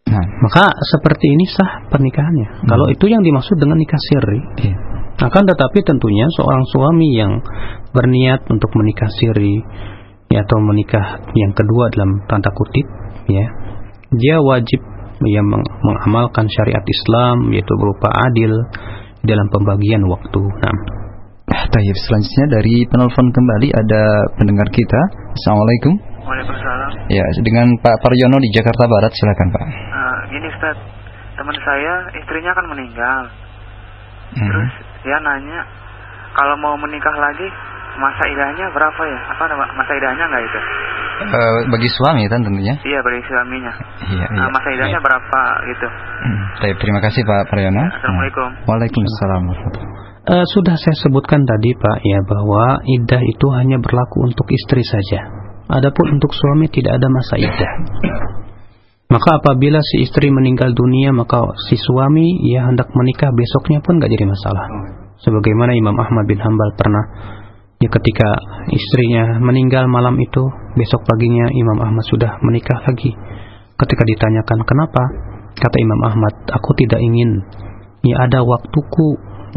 [0.09, 0.25] Nah.
[0.41, 2.65] Maka seperti ini sah pernikahannya.
[2.65, 2.69] Hmm.
[2.71, 4.41] kalau itu yang dimaksud dengan nikah siri.
[4.65, 4.75] Ya.
[5.19, 7.43] akan tetapi tentunya seorang suami yang
[7.91, 9.59] berniat untuk menikah siri
[10.31, 12.87] ya atau menikah yang kedua dalam tanda kutip
[13.27, 13.45] ya
[14.15, 14.79] dia wajib
[15.27, 18.53] ya meng mengamalkan syariat Islam yaitu berupa adil
[19.29, 20.77] dalam pembagian waktu nah
[21.49, 24.03] Tayyip selanjutnya dari penelpon kembali ada
[24.37, 25.01] pendengar kita.
[25.37, 25.97] Assalamualaikum.
[26.29, 26.91] Waalaikumsalam.
[27.09, 29.65] Ya, dengan Pak Paryono di Jakarta Barat, silakan Pak.
[29.65, 30.77] Uh, gini Ustaz,
[31.41, 33.23] teman saya istrinya kan meninggal.
[34.37, 34.45] Hmm.
[34.45, 34.73] Terus
[35.09, 35.61] dia nanya
[36.37, 37.49] kalau mau menikah lagi
[37.99, 39.21] masa idahnya berapa ya?
[39.35, 39.45] Apa
[39.75, 40.61] masa idahnya nggak itu?
[41.19, 42.75] Uh, bagi suami kan tentunya?
[42.79, 43.73] Iya bagi suaminya.
[44.07, 44.27] Iya.
[44.39, 44.55] Nah, iya.
[44.55, 45.07] masa idahnya iya.
[45.07, 45.89] berapa gitu?
[45.91, 46.39] Hmm.
[46.79, 47.85] terima kasih Pak Paryono.
[47.91, 48.49] Assalamualaikum.
[48.49, 48.67] Hmm.
[48.67, 49.45] Waalaikumsalam
[50.29, 55.25] Uh, sudah saya sebutkan tadi Pak ya bahwa iddah itu hanya berlaku untuk istri saja.
[55.73, 57.73] adapun untuk suami tidak ada masa iddah.
[59.09, 64.13] Maka apabila si istri meninggal dunia, maka si suami ia hendak menikah besoknya pun gak
[64.13, 64.69] jadi masalah.
[65.25, 67.05] Sebagaimana Imam Ahmad bin Hambal pernah
[67.79, 68.29] ya ketika
[68.71, 70.43] istrinya meninggal malam itu,
[70.75, 73.15] besok paginya Imam Ahmad sudah menikah lagi.
[73.79, 75.03] Ketika ditanyakan kenapa,
[75.55, 77.31] kata Imam Ahmad, aku tidak ingin
[78.03, 79.09] ya ada waktuku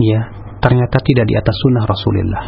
[0.02, 0.22] ya
[0.62, 2.46] ternyata tidak di atas sunnah Rasulullah.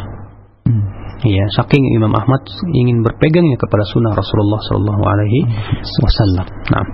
[0.64, 0.86] Hmm.
[1.24, 5.40] Ya, saking Imam Ahmad ingin berpegangnya kepada sunnah Rasulullah Shallallahu Alaihi
[6.04, 6.46] Wasallam.
[6.68, 6.84] Nah,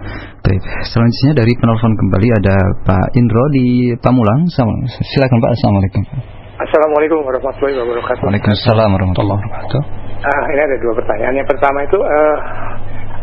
[0.41, 0.63] Baik.
[0.89, 2.57] Selanjutnya dari penelpon kembali ada
[2.89, 4.49] Pak Indro di Pamulang.
[4.49, 5.51] Silakan Pak.
[5.53, 6.40] Assalamualaikum.
[6.61, 8.21] Assalamualaikum warahmatullahi wabarakatuh.
[8.21, 9.81] Waalaikumsalam warahmatullahi wabarakatuh.
[10.21, 11.35] Ah, ini ada dua pertanyaan.
[11.41, 12.37] Yang pertama itu uh,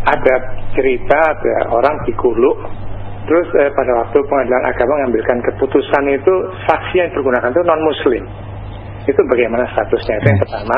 [0.10, 0.36] ada
[0.74, 2.52] cerita ada orang di Kulu
[3.28, 6.34] Terus eh, pada waktu pengadilan agama mengambilkan keputusan itu
[6.64, 8.24] saksi yang digunakan itu non Muslim.
[9.04, 10.16] Itu bagaimana statusnya?
[10.24, 10.78] Itu yang pertama.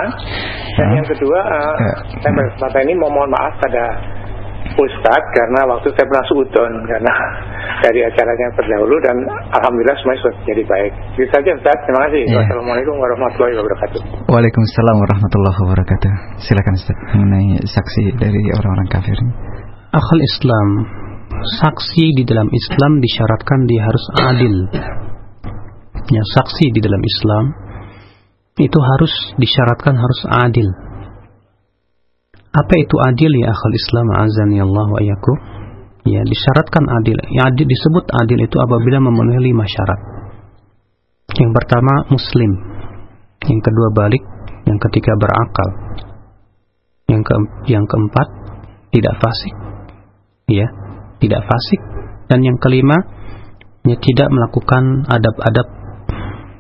[0.73, 1.77] Dan yang kedua, uh,
[2.09, 3.85] saya pada kesempatan ini mau mohon maaf pada
[4.77, 7.13] Ustadz karena waktu saya pernah suudon karena
[7.85, 9.17] dari acaranya terdahulu dan
[9.55, 10.91] alhamdulillah semuanya sudah jadi baik.
[11.17, 11.83] Itu saja Ustadz.
[11.89, 12.21] Terima kasih.
[12.29, 12.37] Ya.
[12.43, 13.99] Wassalamualaikum warahmatullahi wabarakatuh.
[14.29, 16.11] Waalaikumsalam warahmatullahi wabarakatuh.
[16.45, 19.17] Silakan Ustadz mengenai saksi dari orang-orang kafir.
[19.89, 20.67] Akal Islam
[21.39, 24.55] saksi di dalam Islam disyaratkan dia harus adil.
[26.09, 27.45] Ya, saksi di dalam Islam
[28.59, 30.67] itu harus disyaratkan harus adil.
[32.49, 35.33] Apa itu adil ya akal Islam azan ya Allah wa yaku?
[36.09, 37.17] Ya, disyaratkan adil.
[37.37, 39.99] Ya, adil disebut adil itu apabila memenuhi lima syarat.
[41.37, 42.51] Yang pertama muslim.
[43.45, 44.23] Yang kedua balik,
[44.65, 45.69] yang ketiga berakal.
[47.05, 47.33] Yang ke
[47.69, 48.27] yang keempat
[48.89, 49.55] tidak fasik.
[50.49, 50.65] Ya,
[51.21, 51.81] tidak fasik
[52.29, 52.95] dan yang kelima
[53.83, 55.67] ya tidak melakukan adab-adab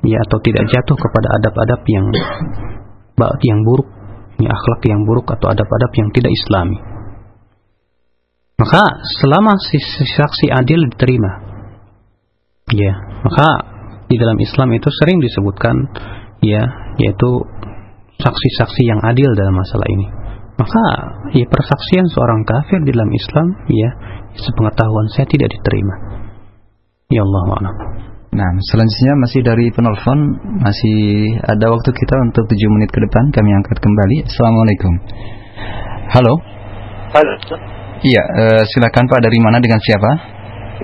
[0.03, 2.05] ya atau tidak jatuh kepada adab-adab yang
[3.45, 3.87] yang buruk
[4.39, 6.79] ya akhlak yang buruk atau adab-adab yang tidak islami
[8.59, 8.83] maka
[9.23, 11.31] selama si saksi adil diterima
[12.71, 13.47] ya maka
[14.09, 15.75] di dalam Islam itu sering disebutkan
[16.41, 16.63] ya
[16.97, 17.29] yaitu
[18.19, 20.07] saksi-saksi yang adil dalam masalah ini
[20.59, 20.83] maka
[21.31, 23.89] ya persaksian seorang kafir di dalam Islam ya
[24.35, 25.95] sepengetahuan saya tidak diterima.
[27.09, 27.71] Ya Allah ma'ala.
[28.29, 30.19] Nah, selanjutnya masih dari penelpon,
[30.61, 30.97] masih
[31.41, 34.17] ada waktu kita untuk 7 menit ke depan, kami angkat kembali.
[34.29, 34.93] Assalamualaikum.
[36.13, 36.33] Halo.
[37.09, 37.33] Halo.
[38.05, 40.11] Iya, uh, silakan Pak, dari mana dengan siapa?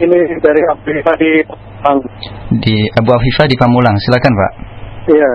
[0.01, 1.99] Ini dari Abu Hifa di Pamulang.
[2.65, 4.51] Di Abu Afifa di Pamulang, silakan Pak.
[5.13, 5.31] Iya.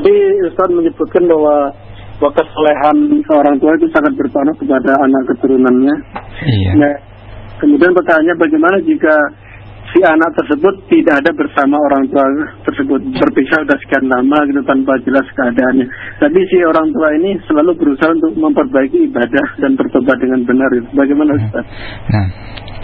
[0.00, 0.14] Jadi
[0.48, 1.70] Ustaz menyebutkan bahwa
[2.16, 2.96] bahwa kesolehan
[3.28, 5.94] orang tua itu sangat berpengaruh kepada anak keturunannya.
[6.48, 6.72] Iya.
[6.80, 6.94] Nah,
[7.56, 9.14] Kemudian pertanyaannya bagaimana jika
[9.96, 12.28] si anak tersebut tidak ada bersama orang tua
[12.68, 15.88] tersebut berpisah sudah sekian lama gitu tanpa jelas keadaannya.
[16.20, 20.68] Tapi si orang tua ini selalu berusaha untuk memperbaiki ibadah dan bertobat dengan benar.
[20.76, 20.88] Gitu.
[20.92, 21.40] Bagaimana hmm.
[21.48, 21.64] Ustaz?
[22.12, 22.26] Nah,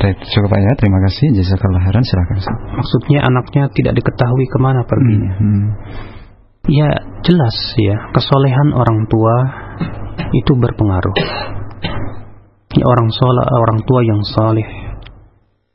[0.01, 0.73] baik, cukup ya.
[0.81, 1.27] Terima kasih.
[1.37, 2.05] Jazakallah khairan.
[2.09, 2.37] Silakan.
[2.81, 5.33] Maksudnya anaknya tidak diketahui ke mana perginya.
[5.37, 5.53] Hmm.
[5.53, 5.69] hmm.
[6.73, 6.89] Ya
[7.27, 9.35] jelas ya kesolehan orang tua
[10.33, 11.19] itu berpengaruh
[12.73, 14.65] ya orang soleh, orang tua yang saleh,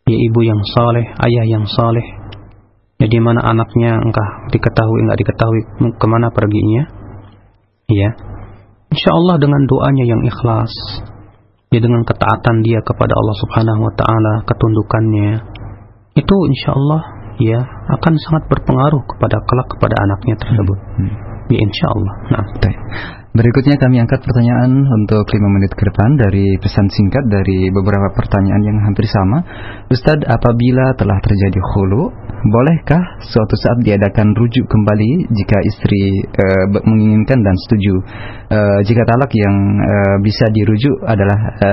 [0.07, 2.07] ya ibu yang saleh, ayah yang saleh.
[2.97, 5.61] Jadi ya, mana anaknya engkau diketahui enggak diketahui
[6.01, 6.83] ke mana perginya?
[7.93, 8.09] Ya,
[8.89, 10.73] insya Allah dengan doanya yang ikhlas,
[11.69, 15.31] ya dengan ketaatan dia kepada Allah Subhanahu Wa Taala, ketundukannya,
[16.17, 17.01] itu insya Allah
[17.37, 17.61] ya
[18.01, 20.79] akan sangat berpengaruh kepada kelak kepada anaknya tersebut.
[20.97, 21.13] Hmm.
[21.47, 22.13] Ya insya Allah.
[22.33, 22.43] Nah,
[23.37, 28.65] Berikutnya kami angkat pertanyaan untuk 5 menit ke depan dari pesan singkat dari beberapa pertanyaan
[28.65, 29.45] yang hampir sama.
[29.93, 32.09] Ustadz, apabila telah terjadi khulu,
[32.49, 36.45] bolehkah suatu saat diadakan rujuk kembali jika istri e,
[36.81, 37.93] menginginkan dan setuju?
[38.49, 38.59] E,
[38.89, 41.69] jika talak yang e, bisa dirujuk adalah e,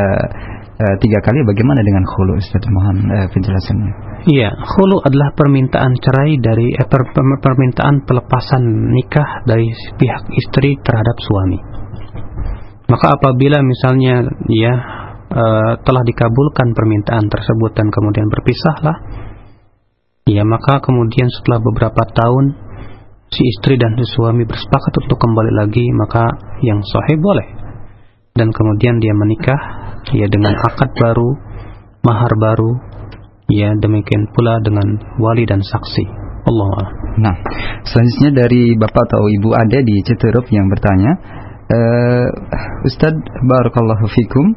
[0.75, 2.39] e, tiga kali, bagaimana dengan khulu?
[2.39, 3.93] Ustadz, mohon e, penjelasannya.
[4.25, 9.69] Iya, khulu adalah permintaan cerai dari eh, per, permintaan pelepasan nikah dari
[10.01, 11.59] pihak istri terhadap suami.
[12.85, 14.75] Maka apabila misalnya ya
[15.31, 15.45] e,
[15.83, 18.97] telah dikabulkan permintaan tersebut dan kemudian berpisahlah,
[20.27, 22.45] ya maka kemudian setelah beberapa tahun
[23.31, 26.25] si istri dan si suami bersepakat untuk kembali lagi, maka
[26.63, 27.49] yang sahih boleh.
[28.35, 31.31] Dan kemudian dia menikah ya dengan akad baru,
[32.05, 32.73] mahar baru,
[33.49, 36.27] ya demikian pula dengan wali dan saksi.
[36.45, 36.77] Allah.
[37.25, 37.37] Nah,
[37.89, 41.13] selanjutnya dari Bapak atau Ibu Ade di Citerup yang bertanya,
[41.71, 42.29] uh,
[42.85, 44.53] Ustadz Barakallahu Fikum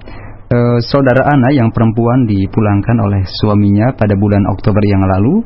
[0.52, 5.44] uh, Saudara Ana yang perempuan dipulangkan oleh suaminya pada bulan Oktober yang lalu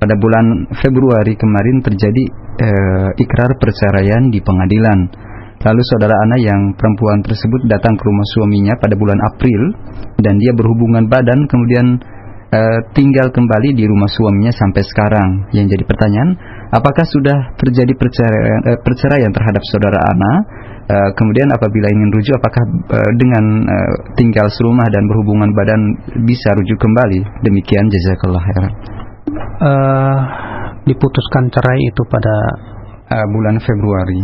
[0.00, 2.24] Pada bulan Februari kemarin terjadi
[2.62, 5.29] uh, ikrar perceraian di pengadilan
[5.60, 9.60] Lalu saudara Ana yang perempuan tersebut datang ke rumah suaminya pada bulan April
[10.16, 12.00] dan dia berhubungan badan kemudian
[12.48, 15.52] uh, tinggal kembali di rumah suaminya sampai sekarang.
[15.52, 16.30] Yang jadi pertanyaan,
[16.72, 20.32] apakah sudah terjadi perceraian, uh, perceraian terhadap saudara Ana?
[20.88, 22.64] Uh, kemudian apabila ingin rujuk, apakah
[22.96, 25.80] uh, dengan uh, tinggal serumah dan berhubungan badan
[26.24, 27.44] bisa rujuk kembali?
[27.44, 28.72] Demikian jazakallah khairan.
[29.60, 30.18] Uh,
[30.88, 32.34] diputuskan cerai itu pada
[33.10, 34.20] uh, bulan Februari.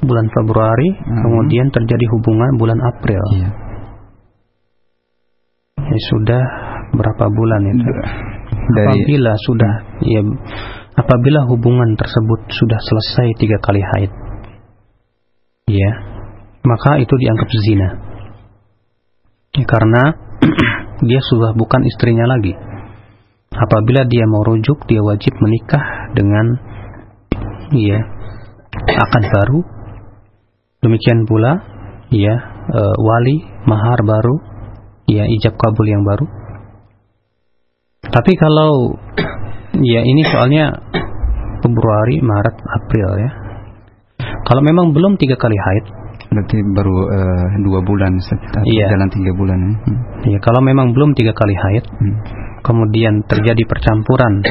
[0.00, 1.20] Bulan Februari, hmm.
[1.20, 3.22] kemudian terjadi hubungan bulan April.
[3.36, 3.50] Iya.
[5.76, 6.42] Ya, sudah
[6.96, 7.90] berapa bulan itu?
[8.70, 9.72] Dari, apabila sudah
[10.06, 10.22] ya
[10.94, 14.12] apabila hubungan tersebut sudah selesai tiga kali haid,
[15.66, 15.90] ya
[16.62, 17.88] maka itu dianggap zina.
[19.58, 20.02] Ya, karena
[21.08, 22.54] dia sudah bukan istrinya lagi.
[23.50, 26.46] Apabila dia mau rujuk, dia wajib menikah dengan
[27.74, 28.19] ya
[28.76, 29.60] akan baru.
[30.80, 31.60] Demikian pula
[32.08, 32.34] ya
[32.72, 33.36] e, wali
[33.68, 34.36] mahar baru,
[35.04, 36.40] ya ijab kabul yang baru
[38.10, 38.98] tapi kalau
[39.78, 40.74] ya ini soalnya
[41.62, 43.30] Februari, Maret, April ya.
[44.48, 45.84] Kalau memang belum tiga kali haid,
[46.32, 48.90] berarti baru uh, dua bulan setelah iya.
[48.90, 49.58] jalan tiga bulan.
[49.60, 49.70] Ya.
[49.70, 50.00] Hmm.
[50.26, 52.14] Iya, kalau memang belum tiga kali haid, hmm.
[52.66, 54.42] kemudian terjadi percampuran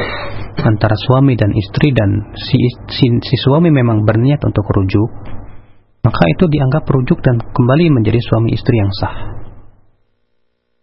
[0.58, 2.58] antara suami dan istri dan si,
[2.90, 5.10] si, si suami memang berniat untuk rujuk,
[6.02, 9.16] maka itu dianggap rujuk dan kembali menjadi suami istri yang sah.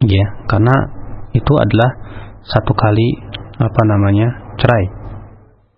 [0.05, 0.75] Ya, karena
[1.33, 1.89] itu adalah
[2.45, 3.07] satu kali
[3.57, 4.85] apa namanya cerai.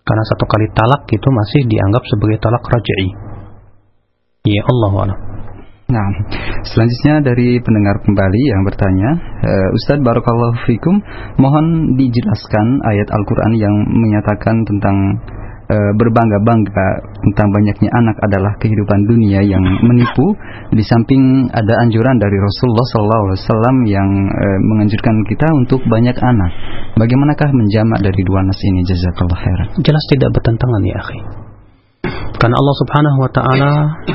[0.03, 3.29] Karena satu kali talak itu masih dianggap sebagai talak rajai
[4.47, 4.91] ya Allah
[5.89, 6.05] Nah,
[6.69, 9.09] selanjutnya dari pendengar kembali yang bertanya,
[9.41, 11.01] uh, Ustadz Barakallahu Fikum,
[11.41, 14.97] mohon dijelaskan ayat Al-Quran yang menyatakan tentang
[15.69, 16.87] e, berbangga-bangga
[17.29, 20.33] tentang banyaknya anak adalah kehidupan dunia yang menipu.
[20.73, 26.51] Di samping ada anjuran dari Rasulullah SAW yang e, menganjurkan kita untuk banyak anak.
[26.97, 28.81] Bagaimanakah menjamak dari dua nas ini?
[28.83, 29.67] Jazakallah khairan.
[29.85, 31.38] Jelas tidak bertentangan ya akhi
[32.39, 33.71] karena Allah Subhanahu wa taala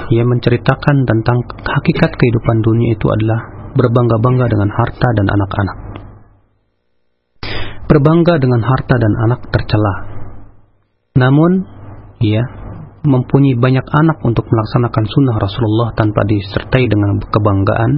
[0.09, 5.77] yang menceritakan tentang hakikat kehidupan dunia itu adalah berbangga-bangga dengan harta dan anak-anak.
[7.85, 10.15] Berbangga dengan harta dan anak tercela
[11.15, 11.63] namun,
[12.19, 12.43] ya,
[13.07, 17.93] mempunyai banyak anak untuk melaksanakan sunnah Rasulullah tanpa disertai dengan kebanggaan,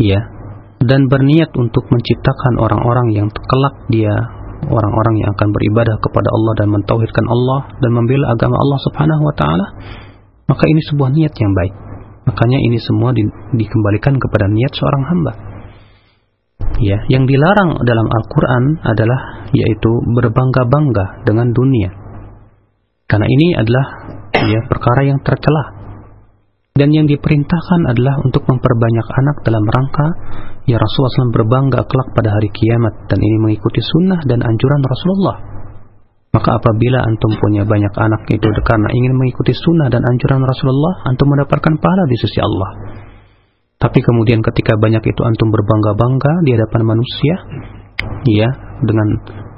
[0.00, 0.20] ya,
[0.80, 4.16] dan berniat untuk menciptakan orang-orang yang kelak dia
[4.64, 9.34] orang-orang yang akan beribadah kepada Allah dan mentauhidkan Allah dan membela agama Allah Subhanahu wa
[9.36, 9.66] taala,
[10.48, 11.74] maka ini sebuah niat yang baik.
[12.26, 13.22] Makanya ini semua di,
[13.54, 15.32] dikembalikan kepada niat seorang hamba.
[16.82, 21.90] Ya, yang dilarang dalam Al-Quran adalah yaitu berbangga-bangga dengan dunia.
[23.06, 23.86] Karena ini adalah
[24.34, 25.75] ya perkara yang tercela.
[26.76, 30.06] Dan yang diperintahkan adalah untuk memperbanyak anak dalam rangka
[30.68, 35.36] ya Rasulullah SAW berbangga kelak pada hari kiamat dan ini mengikuti sunnah dan anjuran Rasulullah.
[36.36, 41.32] Maka apabila antum punya banyak anak itu karena ingin mengikuti sunnah dan anjuran Rasulullah, antum
[41.32, 42.70] mendapatkan pahala di sisi Allah.
[43.80, 47.34] Tapi kemudian ketika banyak itu antum berbangga-bangga di hadapan manusia,
[48.28, 48.52] ya,
[48.84, 49.08] dengan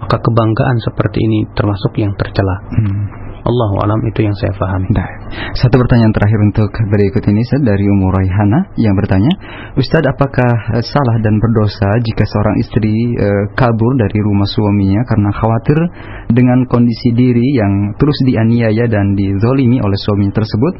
[0.07, 2.57] maka kebanggaan seperti ini termasuk yang tercela.
[2.71, 3.18] Hmm.
[3.49, 4.93] Allah alam itu yang saya pahami.
[4.93, 5.09] Nah,
[5.57, 9.33] satu pertanyaan terakhir untuk berikut ini Ustaz dari Umur Raihana yang bertanya,
[9.73, 15.31] Ustaz apakah uh, salah dan berdosa jika seorang istri uh, kabur dari rumah suaminya karena
[15.33, 15.79] khawatir
[16.29, 20.73] dengan kondisi diri yang terus dianiaya dan dizolimi oleh suaminya tersebut,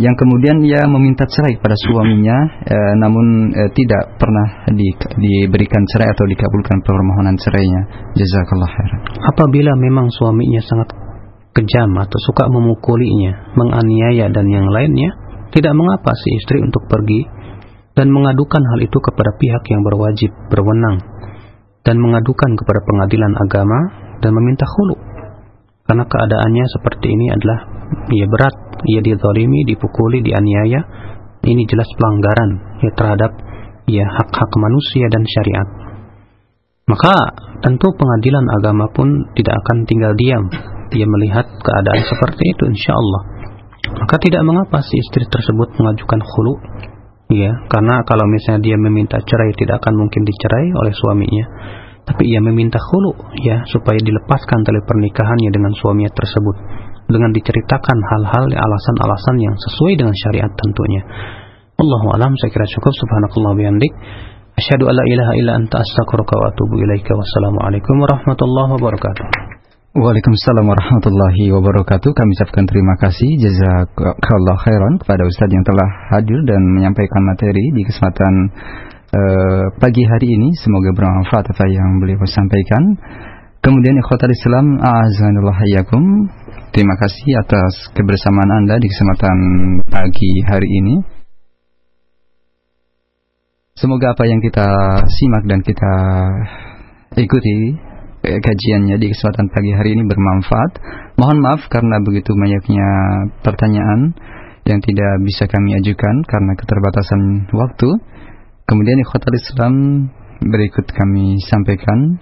[0.00, 6.08] yang kemudian ia meminta cerai pada suaminya, uh, namun uh, tidak pernah di, diberikan cerai
[6.08, 8.08] atau dikabulkan permohonan cerainya.
[8.16, 9.00] Jazakallah khairan.
[9.28, 11.03] Apabila memang suaminya sangat
[11.54, 15.14] kejam atau suka memukulinya, menganiaya dan yang lainnya,
[15.54, 17.22] tidak mengapa si istri untuk pergi
[17.94, 20.98] dan mengadukan hal itu kepada pihak yang berwajib berwenang
[21.86, 23.78] dan mengadukan kepada pengadilan agama
[24.18, 24.98] dan meminta khulu.
[25.84, 27.58] Karena keadaannya seperti ini adalah
[28.10, 28.56] ia berat,
[28.88, 30.80] ia dizalimi, dipukuli, dianiaya.
[31.44, 32.50] Ini jelas pelanggaran
[32.80, 33.32] ya terhadap
[33.84, 35.68] ya hak-hak manusia dan syariat.
[36.88, 37.14] Maka
[37.60, 40.48] tentu pengadilan agama pun tidak akan tinggal diam
[40.94, 43.34] dia melihat keadaan seperti itu insya Allah
[43.92, 46.54] maka tidak mengapa si istri tersebut mengajukan khulu
[47.36, 47.52] ya.
[47.68, 51.46] Karena kalau misalnya dia meminta cerai tidak akan mungkin dicerai oleh suaminya.
[52.04, 56.56] Tapi ia meminta khulu ya supaya dilepaskan tali pernikahannya dengan suaminya tersebut.
[57.04, 61.02] Dengan diceritakan hal-hal alasan-alasan yang sesuai dengan syariat tentunya.
[61.76, 62.92] Allahu alam saya kira cukup.
[62.92, 63.92] Subhanakallah bihamdik.
[64.54, 67.12] Asyhadu alla ilaha illa anta astaghfiruka wa atubu ilaika.
[67.12, 69.43] Wassalamu alaikum warahmatullahi wabarakatuh
[69.94, 72.18] Waalaikumsalam warahmatullahi wabarakatuh.
[72.18, 77.86] Kami ucapkan terima kasih jazakallah khairan kepada Ustadz yang telah hadir dan menyampaikan materi di
[77.86, 78.34] kesempatan
[79.14, 80.50] uh, pagi hari ini.
[80.58, 82.98] Semoga bermanfaat apa yang beliau sampaikan.
[83.62, 86.26] Kemudian ikhwatal Islam, azanullah hayyakum.
[86.74, 89.38] Terima kasih atas kebersamaan Anda di kesempatan
[89.94, 90.94] pagi hari ini.
[93.78, 94.66] Semoga apa yang kita
[95.06, 95.94] simak dan kita
[97.14, 97.93] ikuti
[98.24, 100.72] kajiannya di kesempatan pagi hari ini bermanfaat.
[101.20, 102.88] Mohon maaf karena begitu banyaknya
[103.44, 104.16] pertanyaan
[104.64, 107.88] yang tidak bisa kami ajukan karena keterbatasan waktu.
[108.64, 109.74] Kemudian ikhwatal Islam
[110.40, 112.16] berikut kami sampaikan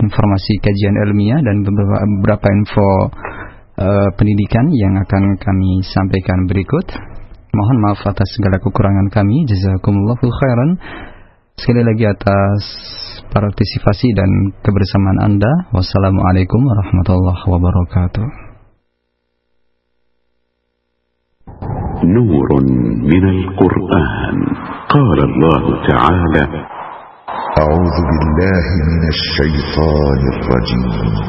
[0.00, 2.88] informasi kajian ilmiah dan beberapa, beberapa info
[3.80, 6.84] uh, pendidikan yang akan kami sampaikan berikut.
[7.50, 9.48] Mohon maaf atas segala kekurangan kami.
[9.48, 10.70] Jazakumullahu khairan.
[11.55, 12.61] Sekali lagi atas
[13.31, 14.29] partisipasi dan
[14.59, 15.51] kebersamaan Anda.
[15.71, 18.45] Wassalamualaikum warahmatullahi wabarakatuh.
[22.05, 22.49] نور
[23.13, 24.37] من القرآن
[24.89, 26.43] قال الله تعالى
[27.61, 31.25] أعوذ بالله من الشيطان الرجيم